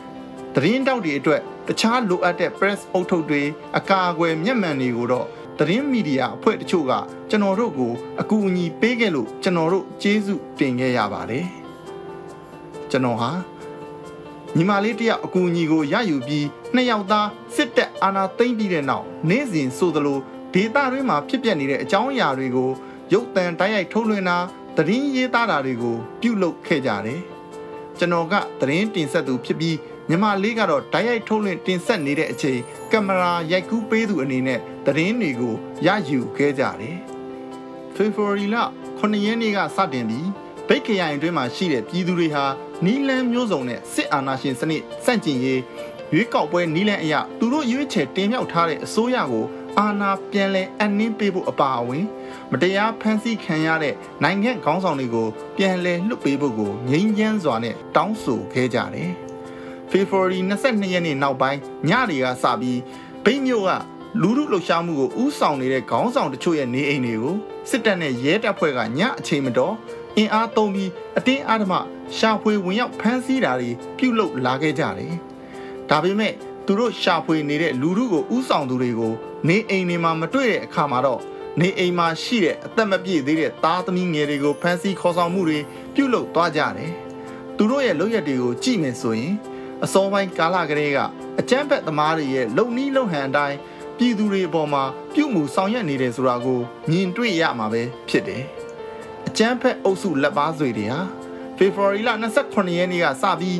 [0.54, 3.42] ။သတင်းတောက်တွေအတွက်တခြားလိုအပ်တဲ့ press အုပ်ထုပ်တွေ
[3.78, 5.26] အကာအကွယ်မျက်မှန်တွေကိုတော့
[5.58, 6.92] သတင်းမီဒီယာအဖွဲ့တချို့က
[7.30, 11.44] ကျွန်တော်တို့ကိုအကူအညီပေးခဲ့လို့ကျွန်တော်တို့ကျေးဇူးတင်ခဲ့ရပါတယ်။
[12.90, 13.30] ကျွန်တော်ဟာ
[14.56, 20.18] ညီမလေးတယောက်အကူအညီကိုရယူပြီးနှစ်ယောက်သားစစ်တပ်အာဏာသိမ်းပြီးတဲ့နောက်နေ့စဉ်ဆိုသလို
[20.54, 22.70] ဒေသတွင်းမှာဖြစ်ပျက်နေတဲ့အကြောင်းအရာတွေကို
[23.12, 24.38] ရုပ်သံတိုက်ရိုက်ထုတ်လွှင့်တာ
[24.76, 27.20] သတင်းရေးသားတာတွေကိုပြုလုပ်ခဲ့ကြတယ်။
[27.98, 29.76] ကျွန်တော်ကသတင်းတင်ဆက်သူဖြစ်ပြီး
[30.10, 32.60] ညီမလေးကတော့တိုက်ရိုက်ထုတ်လွှင့်တင်ဆက်နေတဲ့အချိန်
[32.92, 35.54] ကင်မရာရိုက်ကူးပေးသူအနေနဲ့သတင်းတွေကို
[35.86, 36.96] ရယူခဲ့ကြတယ်။
[37.94, 38.56] ဖေဖော်ဝါရီလ
[38.98, 40.28] 9ရက်နေ့ကစတင်ပြီး
[40.68, 42.44] ဗိတ်ခရိုင်အတွင်းမှာရှိတဲ့ပြည်သူတွေဟာ
[42.84, 45.60] နီလန်းမျိုးစုံနဲ့စစ်အာဏာရှင်စနစ်စန့်ကျင်ရေး
[46.12, 49.44] ရွေးကောက်ပွဲနီလန်းအရာသူတို့ရွေးချယ်တင်မြှောက်ထားတဲ့အစိုးရကို
[49.78, 52.04] အာဏာပြန်လည်အနှင်းပေးဖို့အပါအဝင်
[52.52, 59.10] မတရားဖမ်းဆီးခံရတဲ့နိုင်ငံခေါင်းဆောင်တွေကိုပြန်လည်လွှတ်ပေးဖို့ကိုငြိမ်းချမ်းစွာနဲ့တောင်းဆိုခဲ့ကြတယ်။
[59.90, 62.80] ဖေဖော်ဝါရီ22ရက်နေ့နောက်ပိုင်းညတွေကစပြီး
[63.24, 63.70] ဗိတ်မြို့က
[64.22, 67.34] လူမှုလှုပ်ရှားမှုကိုဥဆောင်နေတဲ့ခေါင်းဆောင်တချို့ရဲ့နေအိမ်တွေကို
[67.70, 69.74] စစ်တပ်နဲ့ရဲတပ်ဖွဲ့ကညအချိန်မတော်
[70.16, 71.74] အင်အားသုံးပြီးအတင်းအဓမ္မ
[72.16, 75.12] ရှာဖွေဝင်ရောက်ဖမ်းဆီးတာတွေပြုလုပ်လာခဲ့ကြတယ်။
[75.90, 76.32] ဒါပေမဲ့
[76.66, 79.14] သူတို့ရှာဖွေနေတဲ့လူမှုကိုဥဆောင်သူတွေကို
[79.48, 81.20] နေအိမ်တွေမှာမတွေ့တဲ့အခါမှာတော့
[81.60, 85.58] နေအိမ်မှာရှိတဲ့အသက်မပြည့်သေးတဲ့သားသမီးငယ်တွေကိုဖမ်းဆီးခေါ်ဆောင်မှုတွေ
[85.94, 86.92] ပြုလုပ်သွားကြတယ်။
[87.56, 89.34] သူတို့ရဲ့လုပ်ရက်တွေကိုကြည့်မယ်ဆိုရင်
[89.84, 90.98] အစောပိုင်းကာလကလေးက
[91.40, 93.56] အကြမ်းဖက်သမားတွေရဲ့လုံနီးလုံဟန်အတိုင်း
[93.98, 94.82] ပြည်သူတွေအပေါ်မှာ
[95.14, 98.63] ပြုမှုဆောင်ရွက်နေတယ်ဆိုတာကိုမြင်တွေ့ရမှာပဲဖြစ်တယ်။အ
[99.38, 101.00] ကြမ်းဖက်အုပ်စုလက်ပါဆွေတွေဟာ
[101.56, 102.10] ဖေဖော်ဝါရီလ
[102.42, 103.58] 28ရက်နေ့ကစပြီး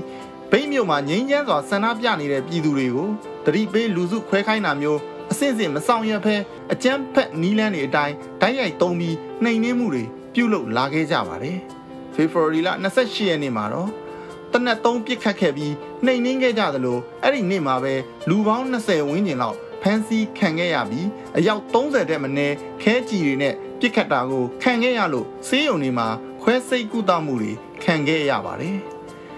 [0.50, 3.08] ဗိမ့်မြို့မှာငိမ့်ချမ်းစွာဆန္ဒပြနေတဲ့ပြည်သူတွေကို
[3.44, 6.36] တတိပေးလူစုခွဲခိုင်းတာမျိုးအစစ်စစ်မဆောင်ရွက်ဖဲ
[6.72, 11.58] အကြမ်းဖက်နီးလန်းတွေအတိုင်းတိုက်ရိုက်သုံးပြီးနှိမ်နှင်းမှုတွေပြုလုပ်လာခဲ့ကြပါတယ်။
[12.14, 13.90] ဖေဖော်ဝါရီလ28ရက်နေ့မှာတော့
[14.52, 15.72] တနက်သုံးပစ်ခတ်ခဲ့ပြီး
[16.04, 17.94] နှိမ်နှင်းခဲ့ကြသလိုအဲ့ဒီနေ့မှာပဲ
[18.28, 26.06] လူပေါင်း20ဝန်းကျင်လောက်ဖမ်းဆီးခံခဲ့ရပြီးအယောက်30တဲ့မနည်းခဲကြီးတွေနဲ့ ပြစ်ခတ်တာကိုခံခဲ့ရလို့ဆေးရုံတွေမှာ
[26.42, 28.76] ခွဲစိတ်ကုသမှုတွေခံခဲ့ရပါတယ်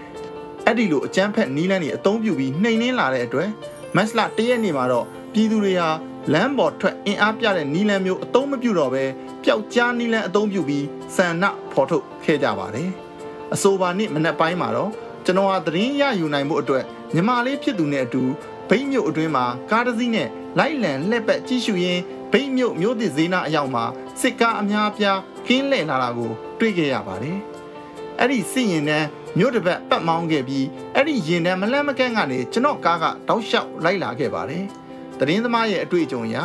[0.65, 3.49] ။အဲ့ဒီလိုအကြမ်းဖက်နီးလန်းတွေအသုံးပြုပြီးနှိမ်နှင်းလာတဲ့အတွက်
[3.95, 5.89] မက်စလာတရက်နေ့မှာတော့ပြည်သူတွေဟာ
[6.33, 9.03] လမ်းပေါ်ထွက်အင်အားပြတဲ့နီလန်မျိုးအသုံးမပြုတော့ဘဲ
[9.43, 12.89] ပျောက်ကြားနီလန်အသုံးပြုပြီးဆန္ဒဖော်ထုတ်ခဲ့ကြပါတယ်။
[13.53, 14.91] အဆိုပါနေ့မနက်ပိုင်းမှာတော့
[15.25, 16.83] ကျွန်တော်ဟာသတင်းရယူနိုင်မှုအတွက်
[17.15, 18.23] ညီမလေးဖြစ်သူနဲ့အတူ
[18.69, 23.85] ဗိတ်မြို့အတွင်းမှာကားတစ်စီးနဲ့လိုက်လံလှည့်ပတ်ကြည့်ရှုရင်း ဗိတ်မြို့မြို့သစ်ဈေးနာအရောက်မှာ
[24.21, 27.37] စစ်ကားအများအပြားကင်းလှည့်လာတာကို တွေ့ခဲ့ရပါတယ်။
[28.19, 34.63] အဲ့ဒီစစ်ရင်တန်းမြို့တစ်ပတ်ပတ်မောင်းခဲ့ပြီးအဲ့ဒီရင်တန်းမလန့်မကန့်ကနေကျွန်တော်ကားကတောက်လျှောက်လိုက်လာခဲ့ပါတယ်။
[35.19, 36.37] တရင်သမားရဲ့အတွေ့အကြုံအရ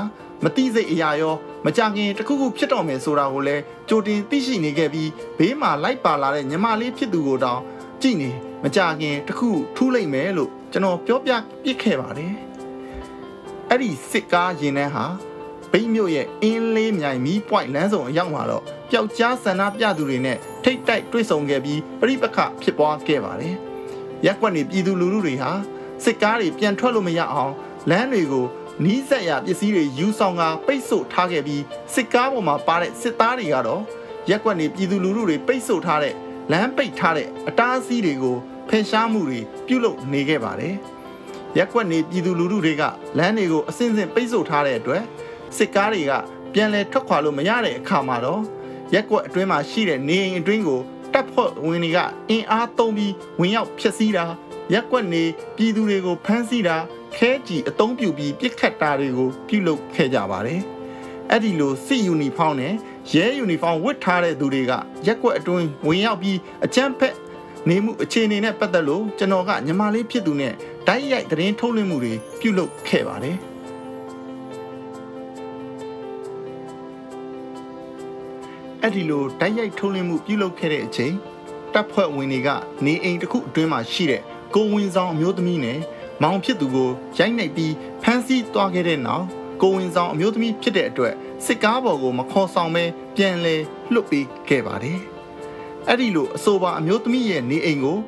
[0.45, 7.61] မတိစိတ်အရာရောမကြခင်တခုခုဖြစ်တော့မယ်ဆိုတာကိုလည်းကြိုတင်သိရှိနေခဲ့ပြီးဘေးမှာလိုက်ပါလာတဲ့ညီမလေးဖြစ်သူကိုတောင်
[8.03, 8.31] ကြည့်နေ
[8.63, 11.33] မကြခင်တခုထူးလိုက်မယ်လို့ကျွန်တော်ပြောပြ
[11.65, 12.35] ပြစ်ခဲ့ပါတယ်
[13.69, 15.05] အဲ့ဒီစစ်ကားရင်နှန်းဟာ
[15.73, 23.55] ဗိတ်မြို့ရဲ့အင်းလေးမြိုင်မီးပွိုင်လမ်းဆောင်အရောက်မှာတော့ပျောက်ကြားဆန္ဒပြသူတွေနဲ့ထိတ်တိုက်တွေ့ဆုံခဲ့ပြီးပြိပခဖြစ်ပွားခဲ့ပါတယ်
[24.27, 25.51] ရက်ွက်နေပြည်သူလူထုတွေဟာ
[26.05, 27.53] စစ်ကားတွေပြန်ထွက်လို့မရအောင်
[27.91, 28.47] လမ်းတွေကို
[28.85, 31.63] နီးစက်ရပစ္စည်းတွေယူဆောင်ကပိတ်ဆို့ထားခဲ့ပြီး
[31.95, 33.83] စစ်ကားပေါ်မှာပါတဲ့စစ်သားတွေကတော့
[34.31, 36.15] ရက်ွက်နေပြည်သူလူထုတွေပိတ်ဆို့ထားတဲ့
[36.53, 38.37] လမ်းပိတ်ထားတဲ့အတားအဆီးတွေကို
[38.69, 40.75] ဖယ်ရှားမှုတွေပြုလုပ်နေခဲ့ပါတယ်။
[41.59, 42.83] ရက်ွက်နေပြည်သူလူထုတွေက
[43.19, 45.03] လမ်းတွေကိုအစင်းစင်ပိတ်ဆို့ထားတဲ့အတွက်
[45.57, 46.13] စစ်ကားတွေက
[46.53, 48.43] ပြန်လည်ထွက်ခွာလို့မရတဲ့အခါမှာတော့
[48.95, 50.81] ရရက်ကွက်အတွင်းမှာရှိတဲ့နေအိမ်အတွင်းကို
[51.13, 51.99] တပ်ဖွဲ့ဝင်တွေက
[52.31, 54.25] အင်အားသုံးပြီးဝင်ရောက်ဖျက်ဆီးတာ
[54.73, 55.25] ရက်ကွက်နေ
[55.57, 56.77] ပြည်သူတွေကိုဖမ်းဆီးတာ
[57.17, 60.61] ခဲကြီးအုံပြုပြီးပြစ်ခတ်တာတွေကိုပြုလုပ်ခဲ့ကြပါတယ်။
[61.31, 62.75] အဲ့ဒီလိုစစ်ယူနီဖောင်းနဲ့
[63.15, 64.73] ရဲယူနီဖောင်းဝတ်ထားတဲ့သူတွေက
[65.07, 67.15] ရက်ကွက်အတွင်းဝင်ရောက်ပြီးအကြမ်းဖက်
[67.69, 70.55] နေမှုအခြေအနေနဲ့ပတ်သက်လို့ကျွန်တော်ကညီမလေးဖြစ်သူနဲ့
[70.87, 73.39] တိုက်ရိုက်သတင်းထုတ်လွှင့်မှုတွေပြုလုပ်ခဲ့ပါတယ်။
[78.85, 81.15] အဲ့ဒီလိုတိုက်ရိုက်ထုတ်လွှင့်မှုပြုလုပ်ခဲ့တဲ့အချိန်
[81.73, 82.49] တပ်ဖွဲ့ဝင်တွေက
[82.85, 84.23] နေအိမ်တစ်ခုအတွင်းမှာရှိတဲ့
[84.55, 85.79] ကိုဝင်ဆောင်အမျိုးသမီးနဲ့
[86.23, 89.25] မောင်ဖြစ်သူကိုရိုက်နှိပ်ပြီးဖမ်းဆီးသွားခဲ့တဲ့နောက်
[89.63, 91.15] ကိုဝင်ဆောင်အမျိုးသမီးဖြစ်တဲ့အတွက်
[91.45, 92.85] စစ်ကားပေါ်ကိုမခေါ်ဆောင်ပဲ
[93.17, 93.57] ပြန်လဲ
[93.93, 94.99] လွတ်ပေးခဲ့ပါတယ်။
[95.89, 97.99] အဲ့ဒီလိုအဆိုပါအမျိုးသမီးရဲ့နေအိမ်ကို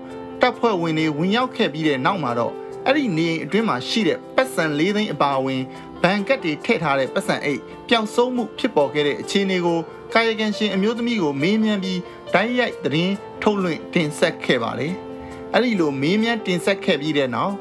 [0.40, 2.54] တပ်ဖွဲ့ဝင်တွေဝင်ရောက်ခဲ့ပြီးတဲ့နောက်မှာတော့
[2.86, 5.62] အဲ့ဒီနေအိမ်အတွင်းမှာရှိတဲ့ပတ်စံ၄သိန်းအပါအဝင်
[6.02, 9.78] ဘန်ကတ်တွေထည့်ထားတဲ့ပတ်စံအိတ်ပျောက်ဆုံးမှုဖြစ်ပေါ်ခဲ့တဲ့အခြေအနေကို
[10.14, 12.00] ကာယကံရှင်အမျိုးသမီးကိုမေးမြန်းပြီး
[12.34, 14.92] တိုက်ရိုက်သတင်းထုတ်လွှင့်တင်ဆက်ခဲ့ပါတယ်။
[15.52, 17.54] အဲ့ဒီလိုမေးမြန်းတင်ဆက်ခဲ့ပြီးတဲ့နောက်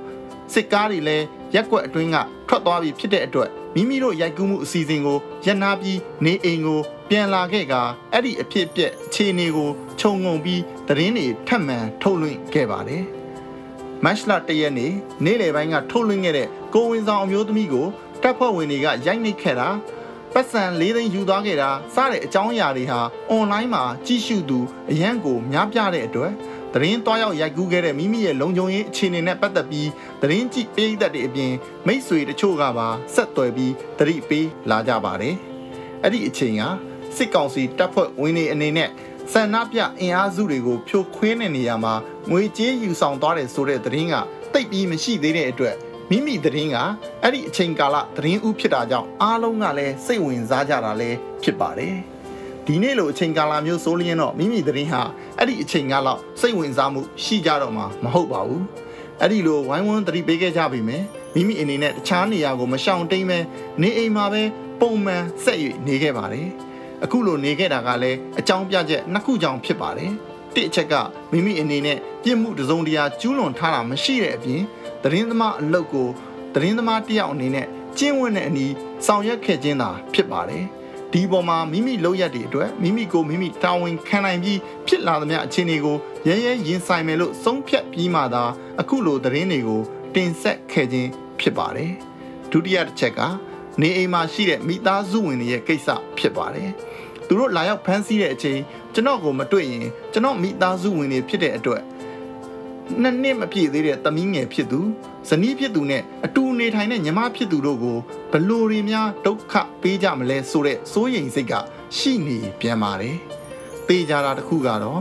[0.53, 7.73] စစ်ကားတွေလည်းရက်ွက်အတွင်းကထွက်သွားပြီးဖြစ်တဲ့အတွက်မိမိတို့ရိုက်ကူးမှုအစီအစဉ်ကိုရန်နာပြီးနေအိမ်ကို ပြန်လာခဲ့က
[8.11, 13.03] အဲ့ဒီအဖြစ်အပျက်အခြေအနေကိုခြုံငုံပြီးသတင်းတွေထပ်မံထုတ်လွှင့်ခဲ့ပါတယ်။
[14.03, 14.91] မတ်လ၁ရက်နေ့
[15.25, 17.87] နေ့လယ်ပိုင်းကထုတ်လွှင့်ခဲ့တဲ့ကိုဝင်ဆောင်အမျိုးသမီးကို
[18.21, 19.69] တပ်ဖွဲ့ဝင်တွေကရိုက်နှိပ်ခဲ့တာ
[20.33, 24.59] ပတ်စံ၄သိန်းယူသွားခဲ့တာစတဲ့အကြောင်းအရာတွေဟာအွန်လိုင်းမှာကြည့်ရှုသူ
[24.91, 26.31] အရန်ကိုများပြတဲ့အတွက်
[26.73, 29.89] သတင်းတွားရောက်ရိုက်ကူးခဲ့တဲ့မိမိရဲ့လုံခြုံရေးအခြေအနေနဲ့ပတ်သက်ပြီး
[30.21, 31.53] သတင်းကြည့်ပေးသက်တဲ့အပြင်
[31.87, 35.35] မိတ်ဆွေတချို့ကပါဆက်သွယ်ပြီးသတိပေးလာကြပါတယ်။
[36.03, 36.61] အဲ့ဒီအချိန်က
[37.17, 38.89] စစ်ကောင်စီတပ်ဖွဲ့ဝင်တွေအနေနဲ့
[39.33, 41.93] ဆန္ဒပြအင်အားစုတွေကိုဖြိုခွင်းတဲ့နေရာမှာ
[42.31, 44.15] ငွေကြေးယူဆောင်သွားတယ်ဆိုတဲ့သတင်းက
[44.53, 45.75] တိတ်ပြီးမရှိသေးတဲ့အတွက်
[46.13, 46.77] မိမိသတင်းက
[47.23, 51.95] အဲ့ဒီအချိန်ကာလသတင်းဥဖြစ်တာကြောင့်အားလုံးကလည်းစိတ်ဝင်စားကြတာလည်းဖြစ်ပါတယ်
[52.65, 55.01] ဒီနေ့လိုအချိန်ကာလမျိုးဆိုလျင်တော့မိမိသတင်းဟာ
[55.37, 58.63] အဲ့ဒီအချိန်ကလောက်စိတ်ဝင်စားမှုရှိကြတော့မှာမဟုတ်ပါဘူး
[59.21, 61.03] အဲ့ဒီလိုဝိုင်းဝန်းသတိပေးခဲ့ကြပြီမယ်
[61.35, 63.39] မိမိအနေနဲ့တခြားနေရာကိုမရှောင်တိမ်ပဲ
[63.81, 64.43] နေအိမ်မှာပဲ
[64.81, 66.47] ပုံမှန်ဆက်၍နေခဲ့ပါတယ်
[67.03, 70.11] အခုလိုနေခဲ့တာကလည်းအကြောင်းပြချက်နှစ်ခုကြောင့်ဖြစ်ပါတယ်
[70.55, 70.93] တစ်အချက်က
[71.31, 74.61] မိမိအနေနဲ့ပြစ်မှုတစုံတရာကျူးလွန်ထားတာမရှိတဲ့အပြင်
[75.03, 76.07] သတင်းသမားအလုပ်ကို
[76.53, 78.73] သတင်းသမားတယောက်အနေနဲ့ကျင့်ဝတ်တဲ့အနီး
[79.05, 80.63] ဆောင်ရွက်ခဲ့ခြင်းသာဖြစ်ပါတယ်
[81.13, 88.43] ဒီပေါ်မှာမိမိလုပ်ရက်တွေအတွက်မိမိကိုမိမိတာဝန်ခံနိုင်ပြီးဖြစ်လာသမျှအခြေအနေကိုရဲရဲရင်ဆိုင်မယ်လို့ဆုံးဖြတ်ပြီးမှသာ
[88.79, 89.81] အခုလိုသတင်းတွေကို
[90.15, 91.91] တင်ဆက်ခဲ့ခြင်းဖြစ်ပါတယ်
[92.51, 93.21] ဒုတိယတစ်ချက်က
[93.81, 96.69] နေအိမ်မှာရှိတဲ့မိသားစုဝင်တွေရဲ့ကိစ္စဖြစ်ပါတယ်
[97.27, 98.59] သူတို့လာရောက်ဖမ်းဆီးတဲ့အချိန်
[98.93, 101.81] ကျွန်တော်ကိုမတွေ့ရင်ကျွန်တော်မိသားစုဝင်တွေဖြစ်တဲ့အတွက်
[103.01, 104.79] နှစ်နှစ်မပြည့်သေးတဲ့သမီးငယ်ဖြစ်သူ
[105.29, 107.97] ဇနီးဖြစ်သူနဲ့အတူနေထိုင်တဲ့ညီမဖြစ်သူတို့ကို
[108.31, 111.53] ဘလို့တွေများဒုက္ခပေးကြမလဲဆိုတဲ့စိုးရိမ်စိတ်က
[111.97, 113.15] ရှိနေပြန်ပါတယ်။
[113.87, 114.99] ပေးကြတာတခုကတော့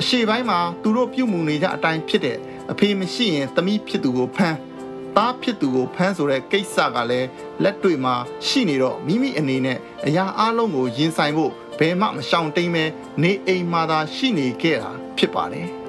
[0.00, 2.38] အရှိပိုင်းမှာသူတို့ပြုမှုနေကြအတိုင်းဖြစ်တဲ့
[2.70, 4.58] အဖေမရှိရင်သမီးဖြစ်သူကိုဖမ်း
[5.16, 7.28] သားဖြစ်သူကိုဖမ်းဆိုတဲ့ကိစ္စကလည်း
[7.62, 8.14] လက်တွေ့မှာ
[8.46, 12.84] ရှိနေတော့မိမိအနေနဲ့အရာအလုံးကိုရင်ဆိုင်ဖို့ဘယ်မှမရှောင်တိမ်ပဲ
[13.22, 15.68] နေအိမ်မှာသာရှိနေခဲ့တာဖြစ်ပါတယ်။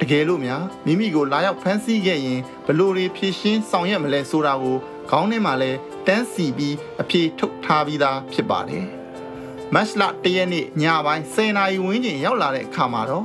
[0.00, 4.76] တကယ်လို့များမိမိကိုလာရောက်ဖမ်းဆီးခဲ့ရင်ဘလို့တွေဖြည့်ရှင်းဆောင်ရွက်မလဲဆိုတာကို
[5.10, 5.70] ခေါင်းထဲမှာလဲ
[6.06, 8.84] တန်းစီပြီးအပြေထုတ်ထားပြီးသားဖြစ်ပါတယ်။
[9.74, 13.24] မတ်လ၁ရက်နေ့ညပိုင်း10နာရီဝန်းကျင်ရောက်လာတဲ့အခါမှာတော့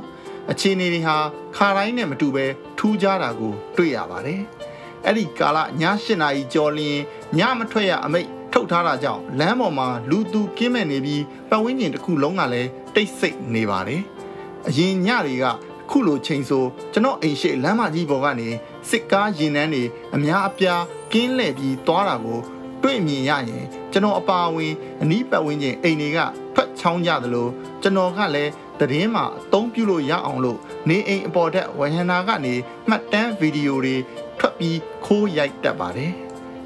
[0.50, 1.16] အခြေအနေတွေဟာ
[1.56, 2.44] ခါတိုင်းနဲ့မတူပဲ
[2.78, 4.40] ထူးခြားတာကို တွေ့ရပါတယ်။
[5.06, 6.98] အဲ့ဒီကာလည8နာရီကျော်လျင်
[7.38, 14.02] ညမထွက်ရအမိတ်ထုတ်ထားတာကြောင့်လမ်းပေါ်မှာလူသူကင်းမဲ့နေပြီးပတ်ဝန်းကျင်တစ်ခုလုံးကလည်းတိတ်ဆိတ်နေပါတယ်။
[14.68, 15.46] အရင်ညတွေက
[15.92, 18.48] ခုလိုချိန်ဆိုကျွန်တော်အိမ်ရှိလမ်းမကြီးပေါ်ကနေ
[18.90, 19.82] စစ်ကားရင်နှန်းတွေ
[20.14, 22.38] အများအပြားကင်းလှည့်ပြီးသွားတာကို
[22.82, 26.18] တွေ့မြင်ရရင်ကျွန်တော်အပါအဝင်အနီးပတ်ဝန်းကျင်အိမ်တွေက
[26.54, 27.48] ဖက်ချောင်းကြသလို
[27.82, 32.54] ကျွန်တော်ကလည်းတည်င်းမှာအသုံးပြုလို့ရအောင်လို့နေအိမ်အပေါ်တက်ဝဟန္နာကနေ
[32.88, 33.96] မှတ်တမ်းဗီဒီယိုတွေ
[34.38, 36.12] ထွက်ပြီးခိုးရိုက်တတ်ပါတယ်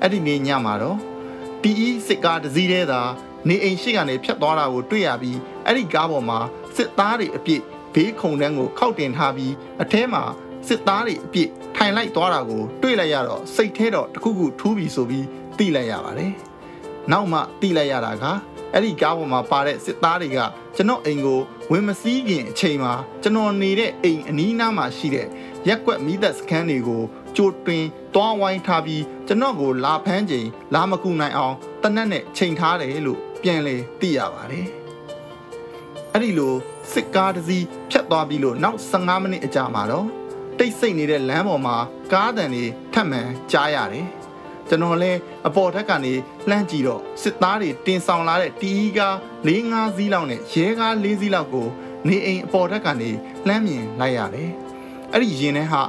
[0.00, 0.98] အဲ့ဒီနေ့ညမှာတော့
[1.62, 3.00] တီအီစစ်ကားတစ်စီးတည်းသာ
[3.48, 6.38] နေအိမ်ရှိကနေဖြတ်သွားတာကိုတွေ့ရပြီးအဲ့ဒီကားပေါ်မှာ
[6.76, 7.62] စစ်သားတွေအပြည့်
[7.96, 10.22] ဘေးခုံတန်းကိုခောက်တင်ထားပြီးအထဲမှာ
[10.68, 15.26] စစ်သားတွေအပြည့်ထိုင်လိုက်သွားတာကိုတွေ့လိုက်ရတော့စိတ်ထဲတော့တခုခုထူးပြီဆိုပြီး
[15.58, 16.32] သိလိုက်ရပါတယ်။
[17.12, 18.24] နောက်မှသိလိုက်ရတာက
[18.72, 20.38] အဲ့ဒီကားပေါ်မှာပါတဲ့စစ်သားတွေက
[20.76, 25.26] ကျွန်တော်အိမ်ကိုဝင်မစည်းခင်အချိန်မှာကျွန်တော်နေတဲ့အိမ်အနီးနားမှာရှိတဲ့
[25.68, 27.02] ရက်ွက်မိသက်စခန်းတွေကို
[27.36, 34.66] ကြိုတွင်တွားဝိုင်းထားပြီးကျွန်တော်ကိုလာဖမ်းချိန်လာမကူနိုင်အောင်တနက်နဲ့ချိန်ထားတယ်လို့ပြန်လေသိရပါတယ်။
[36.12, 36.54] အဲ့ဒီလို
[36.92, 40.06] စစ်ကားတစ်စီးဖြတ်သွားပြီးလို့နောက်15မိနစ်အကြာမှာတော့
[40.58, 41.76] တိတ်ဆိတ်နေတဲ့လမ်းပေါ်မှာ
[42.12, 43.20] ကားတန်တွေထပ်မံ
[43.52, 44.06] ကြားရတယ်
[44.68, 46.14] ကျွန်တော်လည်းအပေါ်ထက်ကနေ
[46.48, 49.14] လှမ်းကြည့်တော့စစ်သားတွေတင်ဆောင်လာတဲ့တီးကား
[49.46, 51.68] ၄၅စီးလောက်နဲ့ရဲကား၄စီးလောက်ကို
[52.08, 53.10] နေအိမ်အပေါ်ထက်ကနေ
[53.46, 54.50] လှမ်းမြင်လိုက်ရတယ်
[55.12, 55.82] အဲ့ဒီရင်ထဲဟာ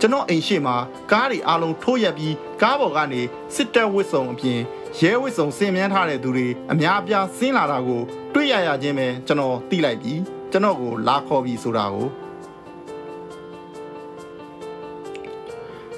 [0.00, 0.76] ကျွန်တော်အိမ်ရှိမှာ
[1.12, 3.20] ကားတွေအလုံးထိုးရက်ပြီးကားပေါ်ကနေ
[3.54, 4.60] စစ်တပ်ဝစ်စုံအပြင်
[5.00, 8.02] ရဲဝစ်စုံဆင်မြန်းထားတဲ့သူတွေအများအပြားဆင်းလာတာကို
[8.34, 10.18] တွေ့ရရချင်းပဲကျွန်တော်သိလိုက်ပြီး
[10.54, 12.08] ကျွန်တော်ကိုလာခေါ်ပြီးဆိုတာကို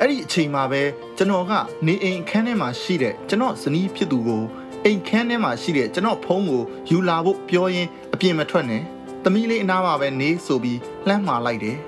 [0.00, 0.82] အဲ့ဒီအချိန်မှာပဲ
[1.16, 1.52] ကျွန်တော်က
[1.86, 4.42] နေအိမ်အခန်းထဲမှာရှိတဲ့ကျွန်တော်ဇနီးဖြစ်သူကို
[4.84, 8.82] အိမ်ခန်းထဲမှာရှိတဲ့ကျွန်တော်ဖုန်းကိုယူလာဖို့ပြောရင်းအပြင်မထွက်နဲ့
[9.24, 11.78] သမီးလေးအနားမှာပဲနေဆိုပြီးလှမ်းမှာလိုက်တယ်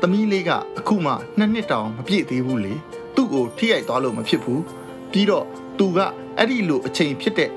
[0.00, 2.74] သမီးလေးကအခုမှနှစ်နှစ်တောင်မပြည့်သေးဘူးလေ
[3.14, 4.62] သူ့ကိုထိရိုက်သွားလို့မဖြစ်ဘူး
[5.12, 5.46] ပြီးတော့
[5.78, 5.98] သူက
[6.36, 7.50] အဲ့ဒီလိုအချိန်ဖြစ်တဲ့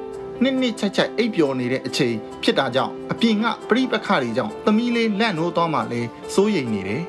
[0.43, 6.01] နှစ်နှစ်ချက်ချက်အိပ်ပျော်နေတဲ့အချိန်ဖြစ်တာကြောင့်အပြင်ကပြိပခါတွေကြောင့်သမီးလေးလန့်နိုးသွားမှလဲ
[6.33, 7.03] စိုးရိမ်နေတယ်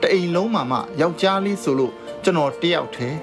[0.00, 1.92] တအိမ်လုံးမှာမှယောက်ျားလေးဆိုလို့
[2.24, 3.18] ကျွန်တော်တယောက်တည်း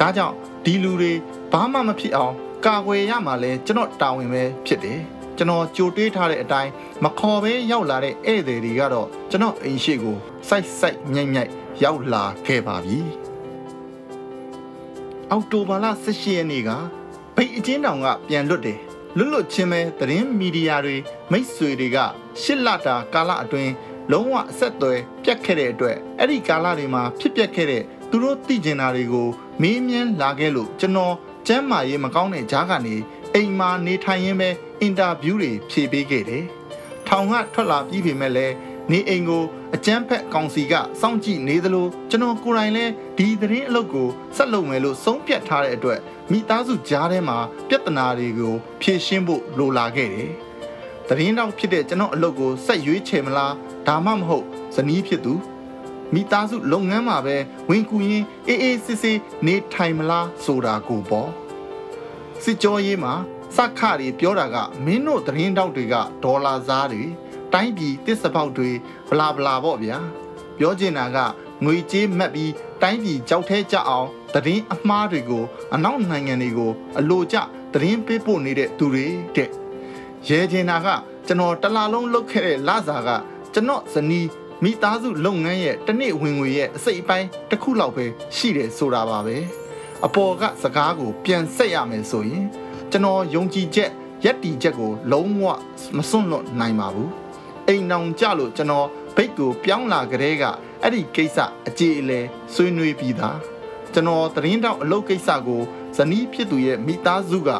[0.00, 0.34] ဒါကြောင့်
[0.64, 1.12] ဒီလူတွေ
[1.52, 2.34] ဘာမှမဖြစ်အောင်
[2.66, 5.00] ကာကွယ်ရမှာလဲကျွန်တော်တာဝန်ပဲဖြစ်တယ်
[5.36, 6.70] ကျွန်တော်ကြိုတွေးထားတဲ့အတိုင်း
[7.04, 10.16] မခေါ်ပဲရောက်လာတဲ့ဧည့်သည်တွေကတော့ကျွန်တော်အိမ်ရှိကို
[10.48, 11.50] စိုက်စိုက်မြိုက်မြိုက်
[11.84, 12.98] ရောက်လာခဲ့ပါပြီ
[15.30, 16.70] အောက်တိုဘာလ18ရက်နေ့က
[17.36, 18.78] ဗိတ်အချင်းတောင်ကပြန်လွတ်တယ်
[19.18, 20.96] လွတ်လွတ်ချင်းပဲသတင်းမီဒီယာတွေ
[21.30, 21.98] မိတ်ဆွေတွေက
[22.42, 23.72] ရှစ်လတာကာလအတွင်း
[24.12, 29.28] လုံးဝအဆက်အသွယ်ပြတ်ခဲ့တဲ့အတွက်အဲ့ဒီကာလတွေမှာဖြစ်ပျက်ခဲ့တဲ့သူတို့သိကျင်တာတွေကို
[29.62, 31.14] မေးမြန်းလာခဲ့လို့ကျွန်တော်
[31.46, 32.96] ကျမ်းမာရေးမကောင်းတဲ့ကြားကနေ
[33.34, 34.50] အိမ်မှာနေထိုင်ရင်းပဲ
[34.80, 36.44] အင်တာဗျူးတွေဖြေပေးခဲ့တယ်။
[37.08, 38.54] ထောင်ကထွက်လာပြီးပြီမဲ့လည်း
[38.90, 46.00] နေအိမ်ကိုအကျန်းဖက်ကောင်စီကစောင့်ကြည့်နေသလိုကျွန်တော်ကိုယ်တိုင်လည်းဒီသတင်းအလုပ်ကိုဆက်လုပ်မယ်လို့ဆုံးဖြတ်ထားတဲ့အတွက်
[46.32, 47.38] မိသားစုကြားထဲမှာ
[47.68, 50.30] ပြဿနာတွေကိုဖြေရှင်းဖို့လိုလာခဲ့တယ်။
[51.08, 53.54] သတင်းတောက်ဖြစ်တဲ့ကျွန်တော်အလုပ်ကိုဆက်ရွေးချယ်မလား
[53.86, 55.34] ဒါမှမဟုတ်ဇနီးဖြစ်သူ
[56.14, 57.36] မိသားစုလုပ်ငန်းမှာပဲ
[57.70, 61.30] ဝင်ကူရင်အေးအေးစစ်စစ်နေထိုင်မလားဆိုတာကိုပေါ့
[62.44, 63.14] စစ်ကြောရေးမှာ
[63.56, 67.02] စခတွေပြောတာကမင်းတို့သတင်းတောက်တွေကဒေါ်လာစားတွေ
[67.52, 68.70] တိုင်းပြည်တစ်စပေါက်တွေ
[69.08, 69.98] ဘလာဘလာပေါ့ဗျာ
[70.58, 71.18] ပြောချင်တာက
[71.64, 77.36] ငွေကြေးမှတ်ပြီးတိုင်းပြည်ကြောက်ထဲကြအောင် သတင်းအမှားတွေကိုအနောက်နိုင်ငံတွေကိုအလိုကျ
[77.72, 79.50] သတင်းပေးပို့နေတဲ့သူတွေတဲ့
[80.28, 80.88] ရဲချင်တာက
[81.26, 83.08] ကျွန်တော်တလားလုံးလုတ်ခဲ့တဲ့လစာက
[83.54, 84.28] ကျွန်တော်ဇနီး
[84.62, 88.04] မိသားစုလုပ်ငန်းရဲ့တနေ့ဝင်ငွေရဲ့အစိတ်အပိုင်းတစ်ခုလောက်ပဲ
[88.36, 89.36] ရှိတယ်ဆိုတာပါပဲ
[90.06, 92.44] အပေါ်ကစကားကိုပြန်ဆက်ရမယ်ဆိုရင်
[92.90, 93.90] ကျွန်တော်ယုံကြည်ချက်
[94.24, 95.44] ရက်တီချက်ကိုလုံးဝ
[95.96, 97.10] မစွန့်လွတ်နိုင်ပါဘူး
[97.68, 100.44] အိမ်နောင်ကြလို့ကျွန်တော်ဘိတ်ကိုပြောင်းလာကြတဲ့က
[100.82, 101.38] အဲ့ဒီကိစ္စ
[101.68, 102.20] အကြေအလဲ
[102.54, 103.38] ဆွေးနွေးပြီးသား
[103.98, 105.62] ကျွန်တော်သတင်းတောက်အလုပ်ကိစ္စကို
[105.96, 107.50] ဇနီးဖြစ်သူရဲ့မိသားစုက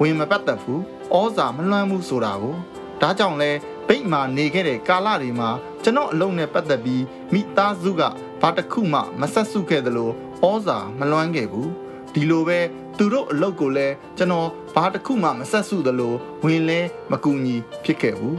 [0.00, 0.82] ဝင်မပတ်သက်ဘူး
[1.16, 2.56] ဩဇာမလွှမ်းဘူးဆိုတာကို
[3.00, 3.50] ဒါကြောင့်လဲ
[3.88, 5.50] ဗိတ်မာနေခဲ့တဲ့ကာလတွေမှာ
[5.82, 7.02] ကျွန်တော်အလုပ်နဲ့ပတ်သက်ပြီး
[7.32, 8.02] မိသားစုက
[8.40, 10.10] ဘာတစ်ခုမှမဆက်စုခဲ့သလို
[10.46, 11.70] ဩဇာမလွှမ်းခဲ့ဘူး
[12.14, 12.58] ဒီလိုပဲ
[12.98, 18.38] သူတို့အလုပ်ကိုလည်းကျွန်တော်ဘာတစ်ခုမှမဆက်စုသလိုဝင်လဲမကူညီဖြစ်ခဲ့ဘူး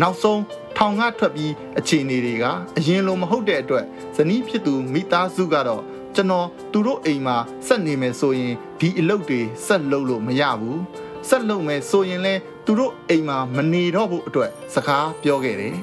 [0.00, 0.42] နောက်ဆုံး
[0.76, 2.44] ထောင်ကထွက်ပြီးအခြေအနေတွေက
[2.78, 3.84] အရင်လိုမဟုတ်တဲ့အတွက်
[4.16, 5.82] ဇနီးဖြစ်သူမိသားစုကတော့
[6.16, 10.80] ကျွန်တော်သူတို့အိမ်မှာဆက်နေမယ်ဆိုရင်ဒီအလုပ်တွေဆက်လုပ်လို့မရဘူး
[11.28, 15.74] ဆက်လုပ်မယ်ဆိုရင်လဲသူတို့အိမ်မှာမနေတော့ဘူးအတွက်စကားပြောခဲ့တယ်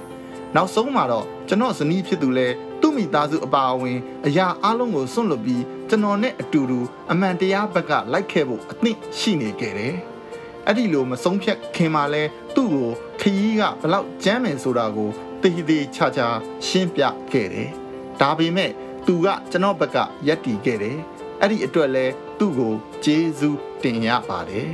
[0.56, 2.48] နောက်ဆုံးမှာတော့ကျွန်တော်ဇနီးဖြစ်သူလဲ
[2.82, 6.80] သူ့မိသားစုအပါအဝင်အရာအလုံးကိုစွန့်လွတ်ပြီးကျွန်တော်နဲ့အတူတူ
[7.12, 9.96] အမှန်တရားဘက်ကလိုက်ခဲ့ဖို့အသင့်ရှိနေခဲ့တယ်
[10.68, 12.24] အဲ့ဒီလိုမဆုံးဖြတ်ခင်မှာလဲ
[12.56, 12.90] သူ့ကို
[13.22, 15.10] ခရီးကဘလောက်ကြမ်းမယ်ဆိုတာကို
[15.42, 16.28] တည်တည်ချာချာ
[16.68, 17.70] ရှင်းပြခဲ့တယ်
[18.22, 18.72] ဒါပေမဲ့
[19.06, 20.98] သူကကျွန်တော်ဘက်ကယက်တီခဲ့တယ်
[21.42, 22.06] အဲ့ဒီအတွက်လဲ
[22.40, 24.72] သူ့ကိုကျေးဇူးတင်ရပါတယ်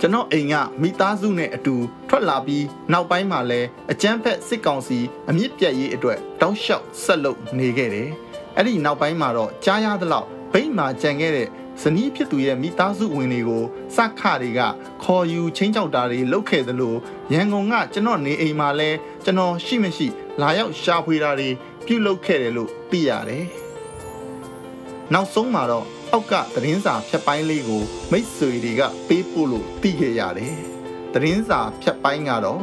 [0.00, 1.74] ကျွန်တော်အိမ်ကမိသားစုနဲ့အတူ
[2.08, 8.08] ထွက်လာပြီးနောက်ပိုင်းမှာလဲအကျန်းဖက်စစ်ကောင်စီအမြင့်ပြတ်ရေးအတွက်တောက်လျှောက်ဆက်လုပ်နေခဲ့တယ်။
[8.56, 11.48] အဲ့ဒီနောက်ပိုင်းမှာတော့ကြားရသလောက်ဗိမ့်မာကြံခဲ့တဲ့
[11.82, 13.64] ဇနီးဖြစ်သူရဲ့မိသားစုဝင်တွေကို
[13.96, 14.60] စခတွေက
[15.02, 16.94] ခေါ်ယူချင်းချောက်တာတွေလုပ်ခဲ့သလို
[17.32, 18.90] ရန်ကုန်ကကျွန်တော်နေအိမ်မှာလဲ
[19.24, 20.06] ကျွန်တော်ရှိမရှိ
[20.40, 21.48] လာရောက်ရှာဖွေတာတွေ
[21.86, 23.44] ပြုလုပ်ခဲ့တယ်လို့သိရတယ်။
[25.12, 30.54] နောက်ဆုံးမှာတော့အောက်ကသတင်းစာဖြတ်ပိုင်းလေးကို မိတ်ဆွေတွေကပေးပို့လို့သိခဲ့ရတယ်။
[31.12, 32.62] သတင်းစာဖြတ်ပိုင်းကတော့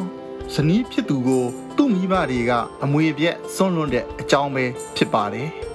[0.53, 1.45] ဇနီးဖြစ်သူကို
[1.77, 2.51] သူ့မိဘတွေက
[2.84, 5.49] အမွေပြက်ဆွန့်လွတ်တဲ့အကြောင်းပဲဖြစ်ပါတယ်။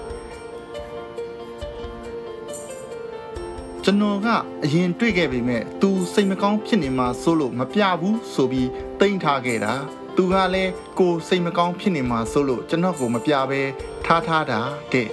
[3.85, 4.27] ကျွန်တော်က
[4.63, 8.69] အရင်တွေ့ခဲ့ပေမဲ့သူစိတ်မကောင်းဖြစ်နေမှဆိုလို့မပြဘူးဆိုပြီး
[8.99, 9.73] တိမ့်ထားခဲ့တာ
[10.15, 13.61] သူကလည်းကိုစိတ်မကောင်းဖြစ်နေမှဆိုလို့ကျွန်တော်ကိုမပြဘဲ
[14.05, 14.59] ထားထားတာ
[14.91, 15.07] တဲ့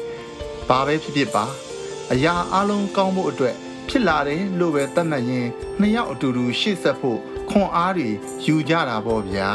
[0.68, 1.44] ဘာပဲဖြစ်ဖြစ်ပါ
[2.12, 3.54] အရာအလုံးကောင်းဖို့အတွက်
[3.88, 5.46] ဖြစ်လာတယ်လို့ပဲသတ်မှတ်ရင်
[5.80, 7.18] နှစ်ယောက်အတူတူရှေ့ဆက်ဖို့
[7.50, 8.08] ခွန်အားတွေ
[8.44, 9.50] ယူကြတာပေါ့ဗျာ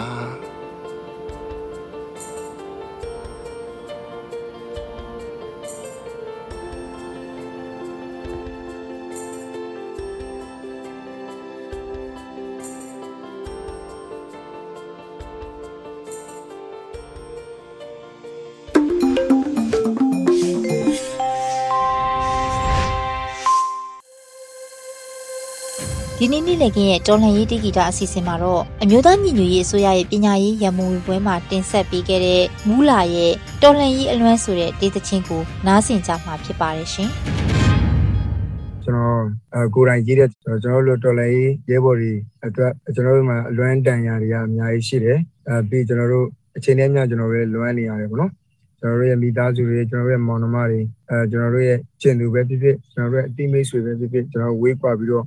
[26.26, 37.10] ဒီနေ့နေ့လည်ခင်းရဲ့တော်လှန်ရေးတိဂီတာအစီအစဉ်မှာတော့အမျိုးသားညီညွတ်ရေးအစိုးရရဲ့ပညာရေးရမုံပွဲမှာတင်ဆက်ပေးခဲ့တဲ့မူလာရဲ့တော်လှန်ရေးအလွမ်းဆိုတဲ့ဒေသချင်းကိုနားဆင်ကြမှာဖြစ်ပါတယ်ရှင်။
[38.84, 39.22] ကျွန်တော်
[39.56, 42.14] အကိုယ်တိုင်ကြီးတဲ့ကျွန်တော်တို့တော်လှန်ရေးရဲဘော်တွေ
[42.46, 48.32] အတွက်ကျွန်တော်တို့မှာအလွမ်းတန်ရာတွေကအများကြီးရှိတယ်။အဲပြီးကျွန်တော်တို့အချိန်နဲ့မျှကျွန်တော်တို့လွမ်းနေရတယ်ပေါ့နော်။
[48.80, 55.26] ကျွန်တော်တို့ရဲ့မိသားစုတွေကျွန်တော်တို့ရဲ့မောင်နှမတွေအဲကျွန်တော်တို့ရဲ့ကျင်သူပဲဖြစ်ဖြစ်ကျွန်တော်တို့ရဲ့အတိမိတ်ဆွေပဲဖြစ်ဖြစ်ကျွန်တော်ဝေးကွာပြီးတော့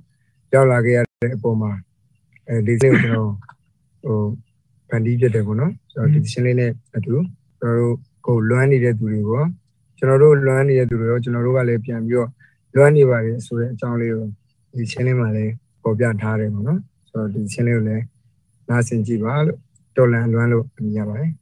[0.54, 1.72] ရောက်လာခဲ့ရတဲ့အပေါ်မှာ
[2.48, 3.32] အဲဒီစိတ်ကိုကျွန်တော်
[4.04, 4.18] ဟို
[4.88, 7.14] ဖန်တီးဖြစ်တယ်ပေါ့နော်ကျွန်တော်ဒီရှင်းလေးနဲ့အတူ
[7.58, 7.94] ကျွန်တော်တို့
[8.26, 9.48] ကိုလွမ်းနေတဲ့သူတွေပေါ့
[9.98, 12.30] ကျွန်တော်တို့လွမ်းနေတဲ့သူတွေရောကျွန်တော်တို့ကလည်းပြန်ပြီးတော့
[12.74, 14.24] လွမ်းနေပါတယ်ဆိုတဲ့အကြောင်းလေးကို
[14.78, 16.80] ဒီရှင်းလေးမှာလည်းပေါ်ပြထားတယ်ပေါ့နော်
[17.10, 18.04] ဆိုတော့ဒီရှင်းလေးကိုလည်း
[18.68, 19.58] နားဆင်ကြည့်ပါလို့
[19.96, 21.32] တော်လန်လွမ်းလို့မြင်ရပါတယ်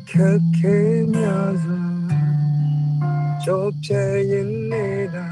[0.00, 0.78] အခက်ခဲ
[1.14, 1.84] များစွာ
[3.44, 3.90] ကြောပြ
[4.30, 5.28] ရင်နေတာ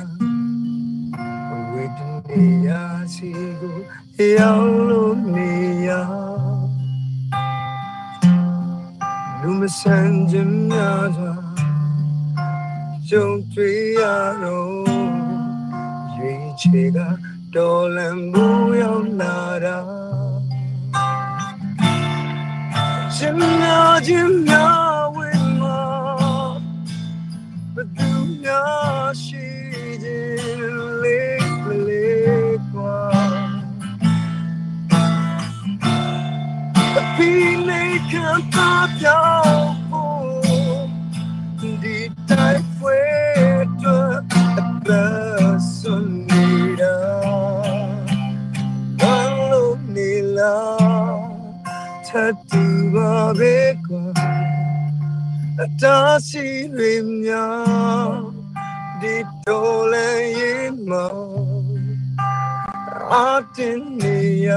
[1.70, 2.82] ဝိတ္တိယာ
[3.14, 3.78] စီကို
[4.36, 5.52] ရောက်လို့နေ
[5.86, 5.88] ရ
[9.40, 11.34] လူမဆန်ခြင်းများစွာ
[13.08, 14.02] ကြုံတွေ့ရ
[14.42, 14.78] တော့
[16.14, 16.98] ရွေးချယ်က
[17.54, 18.46] တော်လန်မှု
[18.82, 19.45] ရောက်လာ
[23.16, 25.82] တာရှင်များခြင်းများဝင်မှာ
[27.74, 28.10] ဘယ်သူ
[28.42, 29.46] များရှိ
[30.02, 31.54] ခြင်းလေး
[31.86, 33.00] လေးကွာ
[36.96, 37.30] အဖိ
[37.68, 39.35] နေခံပါ
[53.26, 54.04] ပါပဲကွာ
[55.60, 58.10] အတားစီတွေများ
[59.00, 60.92] ဒီတော်လည်းရင်မ
[63.12, 63.14] အ
[63.56, 64.48] တင်နေရ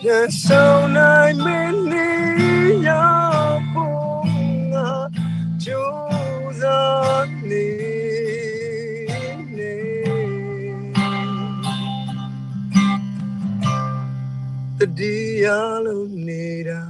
[0.00, 2.10] ပြန်ဆောင်နိုင်မင်းနေ
[2.86, 2.88] ရ
[3.70, 4.24] ဖို့
[4.72, 4.90] ငါ
[5.64, 7.83] ကြိုးစားနေနေ
[14.84, 15.46] တတိယ
[15.84, 16.80] လုံးနေတာ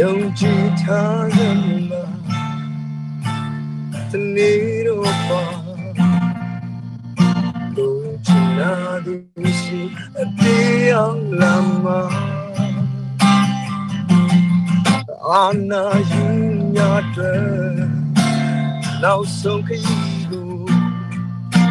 [0.00, 2.04] ယုံကြည်ထားစမ်းပါ
[4.10, 5.42] တနေ့တော့ပါ
[7.76, 8.72] ကိုချင်နာ
[9.04, 9.14] သူ
[9.60, 9.80] ရှိ
[10.20, 12.00] အတေးအောင်လာမှာ
[15.32, 16.26] အာနာယူ
[16.76, 17.42] ညာတဲ့
[19.02, 20.52] နောက်ဆုံးခရီးကို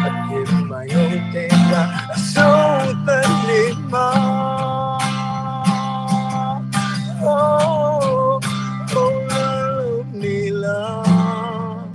[0.06, 1.72] အပြစ်မယုံတဲ့က
[2.14, 4.08] အဆုံးသတ်နေမှာ
[7.24, 8.40] Oh,
[8.96, 11.86] oh, love me, love.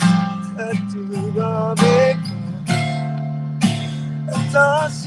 [0.67, 1.01] Atu
[1.35, 2.17] babe,
[4.35, 5.06] atasi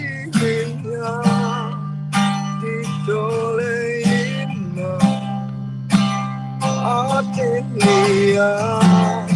[7.40, 9.30] in me out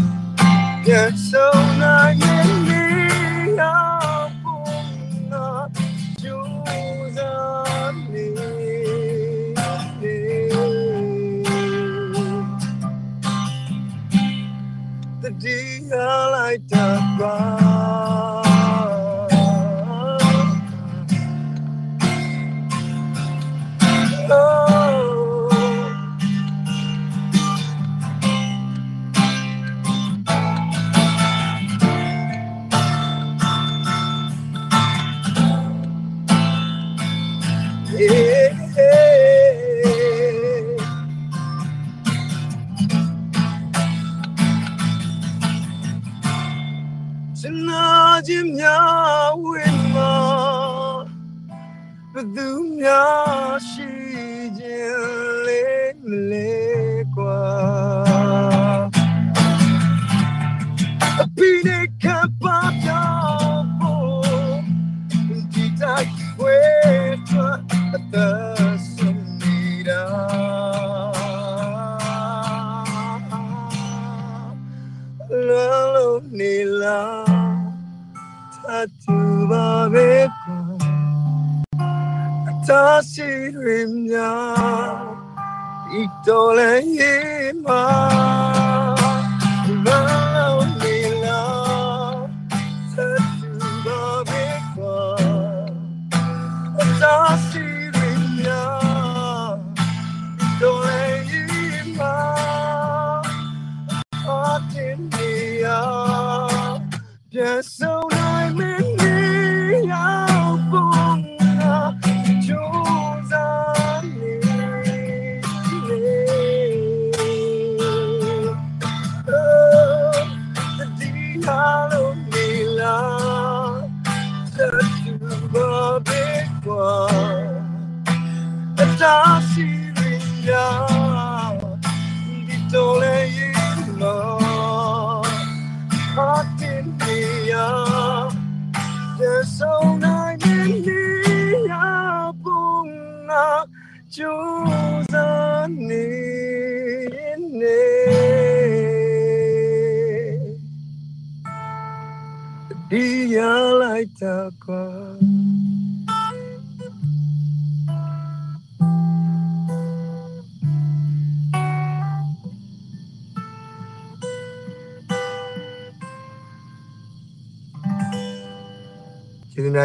[0.86, 5.68] Nhạc sâu na những đi áo cũng là
[6.22, 6.36] chú
[7.16, 8.20] ra mi
[15.22, 16.58] Tadi alai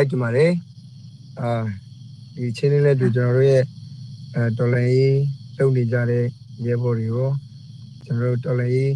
[0.09, 0.51] ကျေးဇူးများတင်ပါတယ်
[1.39, 1.49] အာ
[2.35, 3.63] ဒီချင်းလေးလက်တွေကျွန်တော်တို့ရဲ့
[4.35, 5.19] အဲတော်လိုင်း
[5.57, 6.25] လုပ်နေကြတဲ့
[6.65, 7.29] ရဲဘော်တွေကို
[8.05, 8.93] ကျွန်တော်တို့တော်လိုင်း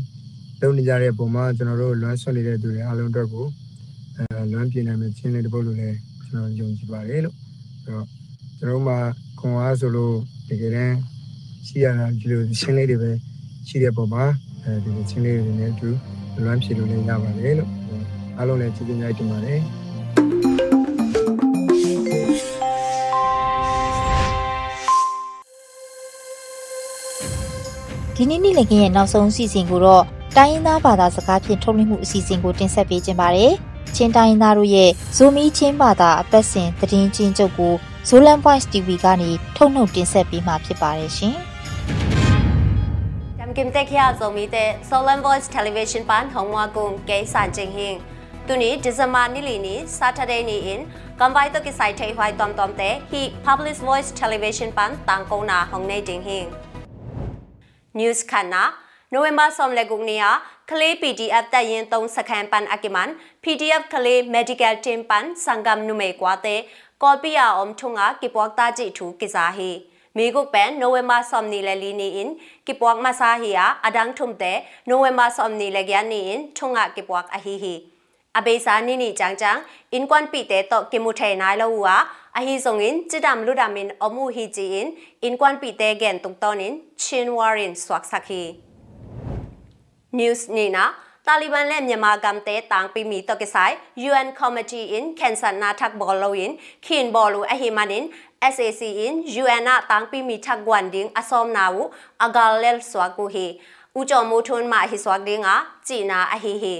[0.62, 3.46] လုပ်နေကြတဲ့ပုံမှာကျွန်တော်တို့လွမ်းဆွနေတဲ့သူတွေအားလုံးအတွက်ကို
[4.16, 5.98] အဲလွမ်းပြနိုင်မယ့်ချင်းလေးတစ်ပုဒ်လို့လည်း
[6.28, 7.36] ကျွန်တော်ယုံကြည်ပါတယ်လို့
[7.84, 8.06] ဆိုတော့
[8.58, 8.96] ကျွန်တော်မှ
[9.40, 10.16] ခွန်အားဆိုလို့
[10.50, 10.96] တကယ်တမ်း
[11.68, 13.12] ရှိရတာဒီလိုချင်းလေးတွေပဲ
[13.68, 14.24] ရှိတဲ့ပုံမှာ
[14.64, 15.90] အဲဒီချင်းလေးတွေနဲ့အတူ
[16.46, 17.70] လွမ်းဖြစ်လို့လည်းရပါတယ်လို့
[18.38, 19.60] အားလုံးလည်းကျေးဇူးများတင်ပါတယ်
[28.17, 30.05] ဒီနေ့နေ့လည်ခင်းရဲ့နောက်ဆုံးအစီအစဉ်ကိုတော့
[30.37, 33.53] တိုင်းရင်းသားဘာသာစကားဖြင့်ထုတ်လွှင့်မှုအစီအစဉ်ကိုတင်ဆက်ပေးခြင်းပါတယ်။
[33.97, 37.75] ချင်းတိုင်းရင်းသားတို့ရဲ့ဇိုမီချင်းဘာသာအပတ်စဉ်သတင်းချင်းချုပ်ကို
[38.09, 41.37] Zolan Voice TV ကနေထုတ်နှုတ်တင်ဆက်ပေးမှာဖြစ်ပါတယ်ရှင်။
[43.39, 47.49] Jam kim te khia zo mi te Solan Voice Television pan hongwa gung ke san
[47.57, 47.99] jing hing.
[48.47, 50.81] Tu ni December ni li ni Saturday ni in
[51.19, 55.25] kamwai to ki sai thai hwai tom tom te hi Public Voice Television pan tang
[55.31, 56.29] ko na hong nei ding hing.
[56.29, 56.62] News ခန္နာနိုဝင်ဘာဆ ோம் လက်ကုနီယာကလေး PDF တရင်3စခန်းပန်အကိမန် PDF ကလေး Medical Team ပန်စံဂမ်နုမေကွာတေကော်ပီယာအုံထုငါကိပွားတာဂျီထူကိစာဟီมีกุกเป็นโนเวมบาซอม
[57.94, 58.74] news khana
[59.12, 63.10] November somle gungnia khle PDF tat yin tong sakhan pan akiman
[63.44, 66.66] PDF khle medical team pan sangam nume kwate
[67.00, 69.72] kopia om thunga kipwak ta ji thu kisa hi
[70.16, 72.30] miguk pen November somni le lini in
[72.66, 74.52] kipwak masahi ya adang thumte
[74.86, 77.76] November somni le gyani in thunga kipwak ahi hi
[78.38, 79.58] အဘေစာနိနီချန်ချန်
[79.94, 81.96] အင်ကွမ်ပီတေတော့ကိမုထေနိုင်လောဝါ
[82.38, 84.88] အဟိဇုံင်ချီဒမ်လူဒမ်င်အမှုဟီဂျီင်
[85.24, 88.42] အင်ကွမ်ပီတေဂန်တုံတောနင်ချင်းဝါရင်ဆွတ်ဆခီ
[90.18, 90.86] news နေနာ
[91.28, 93.76] တာလီဘန်နဲ့မြန်မာကမ်တဲတန်ပီမီတော့ကဆိုင်
[94.10, 96.52] UN Committee in Cancer na thak bolowin
[96.86, 98.04] khin bolu ahimanin
[98.54, 101.84] SAC in UN na tang pi mi thak gwan ding asom na wu
[102.26, 103.48] agal lel swa ku he
[103.98, 105.56] u jo mo thon ma hi swa ding a
[105.88, 106.76] chi na a hi he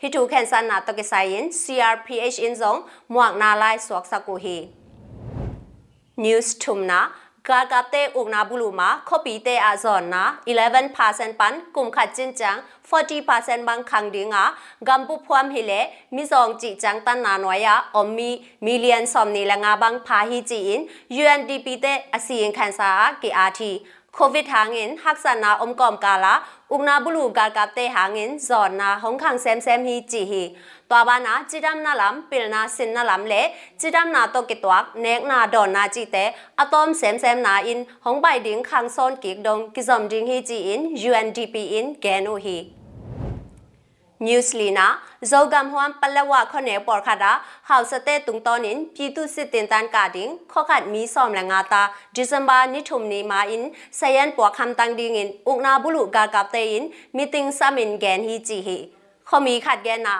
[0.00, 2.78] hi tu cancer na to ke sai in CRPH in zong
[3.12, 4.58] muak na lai swak sa ku hi
[6.16, 7.00] news thumna
[7.48, 10.24] กากาเตอุกนาบุลุมาคปีเตอาซอนนะ
[10.82, 12.56] 11%ปันกุมขัดจินจัง
[13.12, 14.44] 40%บางคังดิงา
[14.88, 15.72] กัมปุพวมฮิเล
[16.14, 18.30] มิซองจิจังตันนานวายาอมมี
[18.64, 20.80] มิเลียนซอมนีละงาบางพาฮิจีอิน
[21.20, 22.90] UNDP เตอสียงคันซา
[23.22, 23.72] กีอาที
[24.16, 26.34] โควิดหางอินฮักษนาอมกอมกาลา
[26.72, 30.42] อุกนาบุลุกากาเตหางอินซอนนาหงคังแซมแซมฮีจีฮี
[30.90, 33.34] ตัวบานาจิดัมนาลัมปิลนาสินนาลัมเล
[33.80, 36.16] จิดัมนาโตกิตวักเนกนาดอนนาจิเต
[36.58, 42.58] อะตอมแซมแซมนาอินหงใบดิงคังซอนกิกดงกิซอมดิงฮีจีอิน UNDP อินแกนูฮี
[44.19, 44.85] newslina
[45.21, 47.31] zogam huam palawa khone por khada
[47.69, 51.81] hausate tungtonin pitu sitin tan kading khokhat mi som langa ta
[52.13, 53.63] december ni thum ni ma in
[53.99, 58.19] sayan por kham tang ding in ukna bulu ga kap te in meeting samin gen
[58.29, 58.79] hi chi hi
[59.29, 60.15] ခေါမီခတ်ကဲနာ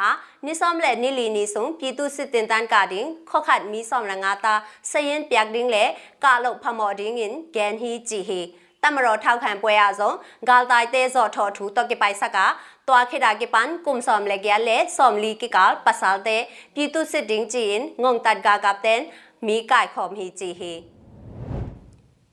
[0.46, 4.54] နိစောမလက်နိလီနီဆုံပြည်သူစစ်တင်တန်းကတင်ခေါခတ်မီစောမလငါတာ
[4.92, 5.86] စရင်ပြက်ဒင်းလေ
[6.24, 8.42] ကာလုတ်ဖမော်ဒင်းငင်ဂန်ဟီဂျီဟီ
[8.84, 10.16] တမရောထောက်ခံပွဲရဆုံး
[10.50, 12.38] ဂါလ်တိုင်တဲဇော်ထော်ထူတော့ကပိုက်ဆက်က
[12.92, 16.30] ตัวเคดากิปันกุมสอมเลกยาเลสอมลีกิกาลปัสสาเต
[16.76, 19.02] ปีตุสิดิงจีนงงตัดกากับเตน
[19.48, 20.74] มีกายขอมฮีจีฮี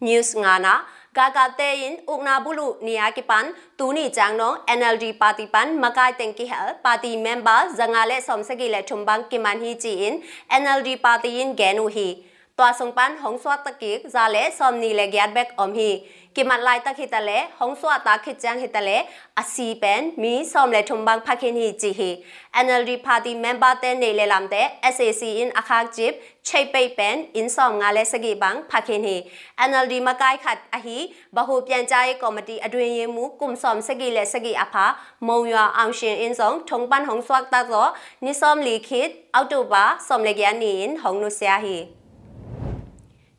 [0.07, 0.74] News งานะ
[1.16, 3.44] กากาเตยินอุกนาบุลุนียกิปัน
[3.78, 10.14] ตูนีจางน้อง NLD ปาติปันมากายเต็งกิเฮลปาติเมมเบอร์จังาเลสอมสกิเลชุมบังกิมันฮีจีอิน
[10.61, 12.09] NLD ปาติยินแกนูฮี
[12.59, 15.90] ตัวสงปันหงสวัตกิกจาเลสอมนีเลกยาดแบกอมฮี
[16.37, 18.91] กิมัดลายตะคิตะเลหงสวตาคิจังคิตะเล
[19.39, 22.11] อาซีเป็นมีซอมเลทุมบังพักคินฮีจีฮี
[22.64, 24.55] NLD Party member เตนในเลลามเต
[24.95, 26.12] SAC in อาคากจิบ
[26.47, 29.16] ใช้ไปเป็นอินซอมงาเลสกีบังพักคินฮี
[29.68, 30.97] NLD มากายขัดอหี
[31.35, 34.87] บะหูเปลี่ยนใจกอมตีอดวยเยมูกลุ่มซอมสกีและสกีอภา
[35.28, 37.72] มงยัวอังชินอินซองทงปันหงสวตาโซ
[38.24, 41.78] นิซอมลีคิดเอาตูบาซอมเลกยานีนหงนุเซียฮี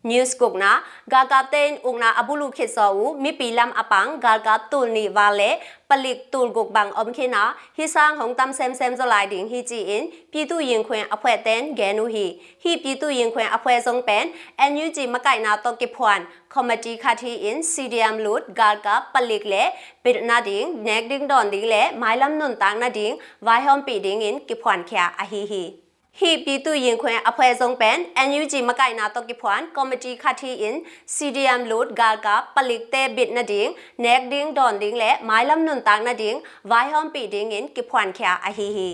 [0.06, 0.72] news kuk na
[1.10, 5.50] gagaten ungna abulu khiso u mi pilam apang galga tul ni wale
[5.90, 7.44] palik tul guk bang om khina
[7.78, 10.84] hi sang hong tam sem sem zo lai ding hi chi in pi tu yin
[10.88, 12.26] khwen aphwe ten ge nu hi
[12.64, 14.32] hi pi tu yin khwen aphwe song pen
[14.74, 19.64] NUG makai na to ki phwan committee khathi in CDM lut galga palik le
[20.04, 23.82] pit na ding nek ding don ding le mailam nun tang na ding vai hom
[23.88, 25.85] pi ding in ki phwan khya a hi hi
[26.19, 27.97] ဟီပီတူရင်ခွင်အဖွဲ့ဆုံးပန်
[28.29, 30.75] NUG မကိုင်နာတော့ကိဖွန်ကော်မတီခတ်ထီ in
[31.15, 33.71] CDM load ဂါကာပလိကတဲဘစ်နဒင်း
[34.05, 36.39] neck ding don ding และไม้ลำนุนตางนดင်း
[36.71, 38.91] vai hom pi ding in ကိဖွန်ခ a a hi hi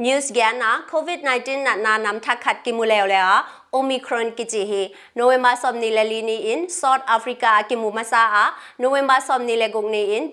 [0.00, 3.40] news gyan na covid 19 na na nam thakhat ki mu le le a
[3.72, 4.82] omicron ki chi hi
[5.14, 8.44] november som ni le li ni in south africa ki mu ma sa a
[8.78, 10.30] november som ni le gong ni in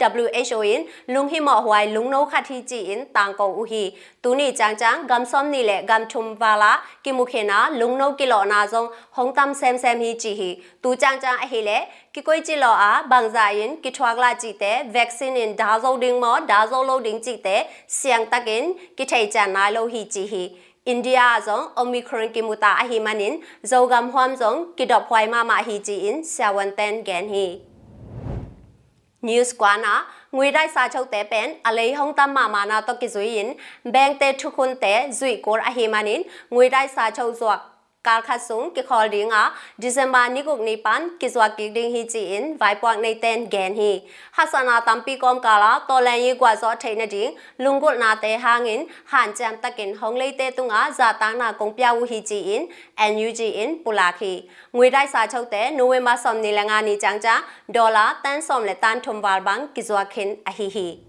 [0.51, 3.63] who in lung hi mo hwai lung no khat hi chi in tang ko u
[3.63, 3.91] hi
[4.23, 7.69] tu ni chang chang gam som ni le gam thum wala ki mu khe na
[7.69, 11.19] lung no ki lo na zong hong tam sem sem hi chi hi tu chang
[11.21, 11.79] chang a hi le
[12.13, 15.55] ki koi chi lo a bang za in ki thwak la chi te vaccine in
[15.55, 17.57] da zo ding mo da zo lo ding chi te
[17.87, 20.43] siang takin ki thai chan na lo hi chi hi
[20.93, 23.33] India zong Omicron ki muta a hi manin
[23.71, 27.47] zogam hwam zong ki dop hwai ma ma hi chi in 710 gen hi
[29.27, 29.93] News kwana
[30.35, 33.49] ငွေတိုက်စာချုပ်တဲ့ပန်အလေးဟုံတမမာနာတော့ကိဇွေရင်
[33.93, 35.31] ဘန်တဲ့ထုခွန်တဲ့ဇွေ
[38.07, 39.41] ကာခတ်ဆုံကခေါ်ဒီငါ
[39.81, 43.91] ဒီဇင်ဘာနိကုတ်နေပန်ကိဇဝကိဒင်းဟီချီအင်ဝိုင်ပွန်နေတန်ဂန်ဟီ
[44.35, 47.23] ဟာဆနာတမ်ပီကောမ်ကာလာတော်လန်ယေကွာဇောထိုင်နေဒီ
[47.63, 48.81] လုံကုတ်နာတေဟာငင်
[49.11, 52.63] ဟန်ချမ်တကင်ဟောင်းလေးတေတုငါဇာတန်းနာကုံပြဝဟီချီအင်
[52.99, 54.33] အန်ယူဂျီအင်ပူလာခီ
[54.75, 57.35] ငွေတိုက်စာချုပ်တဲ့နိုဝင်ဘာဆောင်နေလငါနေချန်ချာ
[57.75, 61.06] ဒေါ်လာတန်ဆောင်လက်တန်ထုံဘာဘန်ကိဇဝခင်အဟီဟီ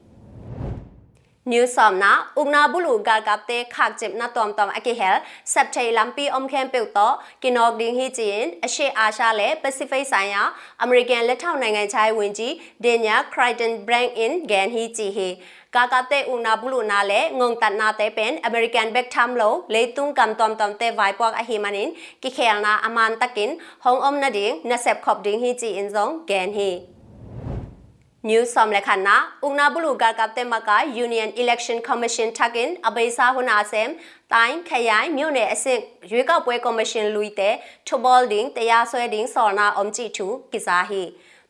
[1.53, 5.17] new somna umna bulu gar kap te khak jep na tom tom ake hel
[5.53, 7.09] sap chei lampi om khem pe to
[7.43, 10.43] kinog ding hi chin အရှေ့အာရှနဲ့ Pacific ဆိုင်ရာ
[10.85, 12.53] American လက်ထောက်နိုင်ငံခြားရေးဝန်ကြီး
[12.85, 15.29] Daniel Crichton Brand in Gan hi chi he
[15.77, 21.89] ကာကတဲ့ဦးနာဘူးလို့နာလေငုံတနာတဲ့ပင် American back time လို့လေတုံကမ်တမ်တမ်တဲ့ vibe ပေါ့အဟိမနင်
[22.23, 26.71] ကိခဲလနာအမန်တကင်ဟောင်းအုံးနဒင်းနဆက်ခေါပ်ဒင်းဟီချီအင်ဇုံဂန်ဟီ
[28.23, 33.33] New som le khana ungna bulu gar kap te maka Union Election Commission thakin abaisa
[33.33, 33.95] huna sem
[34.29, 37.55] tain khayai မြို့နယ်အဆင့်ရွေးကောက်ပွဲကော်မရှင်လူတဲ့
[37.89, 41.03] Tobol ding တရားစွဲ ding စော်နာအုံကြည့်ထူကိစားဟိ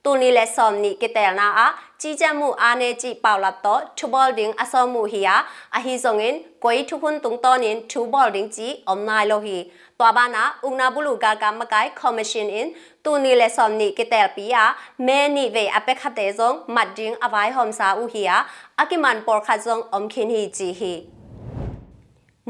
[0.04, 5.36] တူနီလက်စော်နီကတဲ့နာအားကြီးကြပ်မှုအားနေကြည့်ပေါလပ်တော့ Tobol ding အစောမှုဟိယာ
[5.76, 12.66] အဟိဇုံငင်ကိုီထုခွန်းတုံတော်နင် Tobol ding ကြီးအုံနိုင်လို့ဟိတွာဘာနာဥနာဘူးလူကာကမကိုင် commission in တူနီလေဆ ோம் နီကတဲ့ပီယာမဲနီဝေအပက်ခတဲ့ဇုံမတ်ဒင်းအဝိုင်ဟ ตัวบ้านะอุณาบุลูกากามกายคอมมิชชั่นอิน
[13.04, 14.64] ตูนีเลสอมนี่กิเตลปียา
[15.04, 18.36] เมนี่เวอเปคาเตซงมัดดิงอวายหอมซาอูฮียา
[18.78, 20.94] อากิมันปอร์คาซงอมคินฮีจีฮี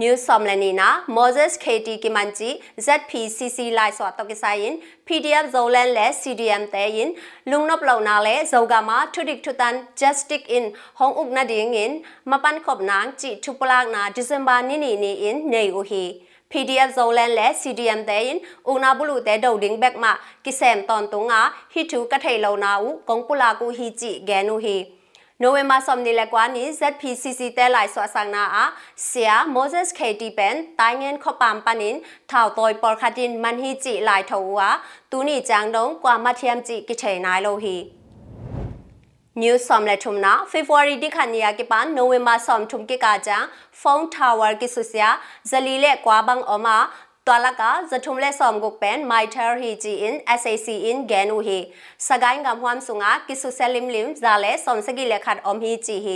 [0.01, 2.51] New Somlanina Moses KT Kimanji
[2.87, 4.73] ZPCC Lai so tokisain
[5.07, 7.09] PDF Zolan le CDM te in
[7.51, 10.65] lungnop launa le zogama thudik thutan justic in
[10.99, 11.93] hong ukna ding in
[12.31, 17.31] mapan khop nang chi thupalak na December ni ni ni in nei uhi PDF Zolan
[17.35, 22.07] le CDM Dayin Una Bulu Te Dau Ding Bek Ma Kisem Ton Tunga Hi Thu
[22.11, 24.99] Ka Thei Lo Na U Kong Pula Ku Hi Chi Genu Hi
[25.41, 30.23] November somni le kwa ni ZPCC te lai so sang na a sia Moses KT
[30.37, 34.81] pen taingen kho pam panin thao toy por khatin man hi chi lai tho wa
[35.11, 37.98] tu ni chang dong kwa ma thiam chi ki thei nai lo hi
[39.41, 43.43] new som le thumna february dikhania ke pan november som thum ke ka ja
[43.83, 45.11] phone tower ki susya
[45.51, 46.79] zali le kwa bang oma
[47.29, 51.57] twalaka zathumle somguk pen my thar hi ji in SAC in genu hi
[52.05, 56.15] sagai ngam hwam sunga kisu selim lim zale somsagi lekhat om hi chi hi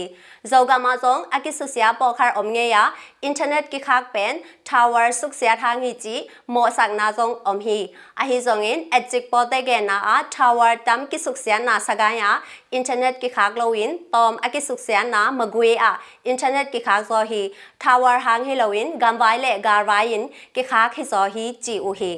[0.52, 2.84] zoga ma zong akisu sia pokhar om nge ya
[3.30, 6.16] internet ki khak pen tower suk sia thang hi chi
[6.56, 7.78] mo sak na zong om hi
[8.24, 11.58] a hi zong in ejik po te ge na a tower tam ki suk sia
[11.68, 12.32] na sagai ya
[12.78, 15.92] internet ki khak lo in tom akisuk sia na magwe a
[16.24, 17.40] internet ki khak zo hi
[17.86, 21.24] tower hang hi lo in gam vai le gar vai in ki khak hi zo
[21.34, 22.12] hi chi u hi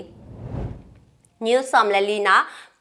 [1.40, 2.36] new som le lina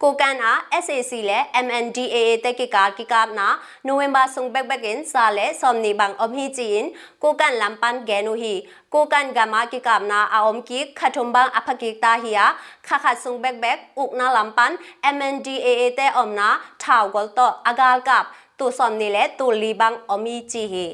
[0.06, 0.52] ကိုကန်နာ
[0.86, 3.48] SAC လဲ MNDAA တက်ကကာကိကနာ
[3.88, 6.88] နိုဝင်ဘာဆုံဘက်ဘက်ကင်စာလဲစောမနီဘန်အမဟီချီင်
[7.24, 8.54] ကိုကန်လမ်ပန်ဂဲနူဟီ
[8.94, 12.46] ကိုကန်ဂမာကိကနာအအုံကိခထုံဘန်အဖကိတာဟီယာ
[12.88, 14.74] ခခဆုံဘက်ဘက်ဥကနာလမ်ပန်
[15.16, 16.50] MNDAA တဲအုံနာ
[16.84, 18.26] ထောက်ဂေါ်တော့အဂါလ်ကပ်
[18.60, 20.88] တူစောမနီလဲတူလီဘန်အမီချီဟီ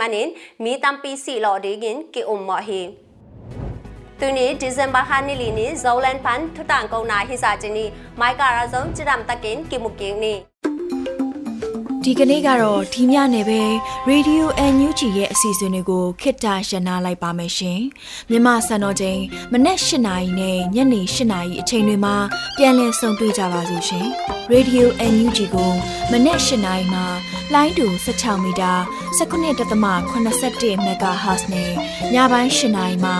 [0.00, 0.28] မနင်
[0.64, 2.82] မီတမ်ပီစီလော်ဒီဂင်ကိအုံမဟီ
[4.20, 7.84] တူနီဒီဇင်ဘာဟာနီလီနီဇောလန်ပန်ထတန်ကုံနာဟီစာချီနီ
[8.20, 10.34] မိုက်ကာရာဇုံချဒမ်တကင်ကိမုကင်းနီ
[12.08, 13.62] ဒီကနေ့ကတော့ဒီညနေပဲ
[14.10, 14.44] Radio
[14.74, 17.80] NUG ရဲ့အစီအစဉ်လေးကိုခေတ္တရနာလိုက်ပါမယ်ရှင်။
[18.30, 19.20] မြမစံတော်ချိန်
[19.52, 22.16] မနေ့၈နာရီနဲ့ညနေ၈နာရီအချိန်တွေမှာ
[22.56, 24.06] ပြန်လည်ဆုံတွေ့ကြပါစို့ရှင်။
[24.52, 25.72] Radio NUG ကို
[26.10, 27.04] မနေ့၈နာရီမှာ
[27.54, 28.72] လိုင်းတူ16မီတာ
[29.18, 31.70] 19.81 MHz နဲ့
[32.14, 33.16] ညပိုင်း၈နာရီမှာ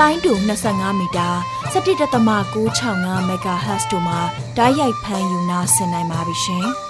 [0.00, 0.32] လိုင်းတူ
[0.66, 1.28] 25မီတာ
[1.72, 4.20] 17.665 MHz တို့မှာ
[4.56, 6.68] ဓာတ်ရိုက်ဖမ်းယူနာဆင်နိုင်ပါပြီရှင်။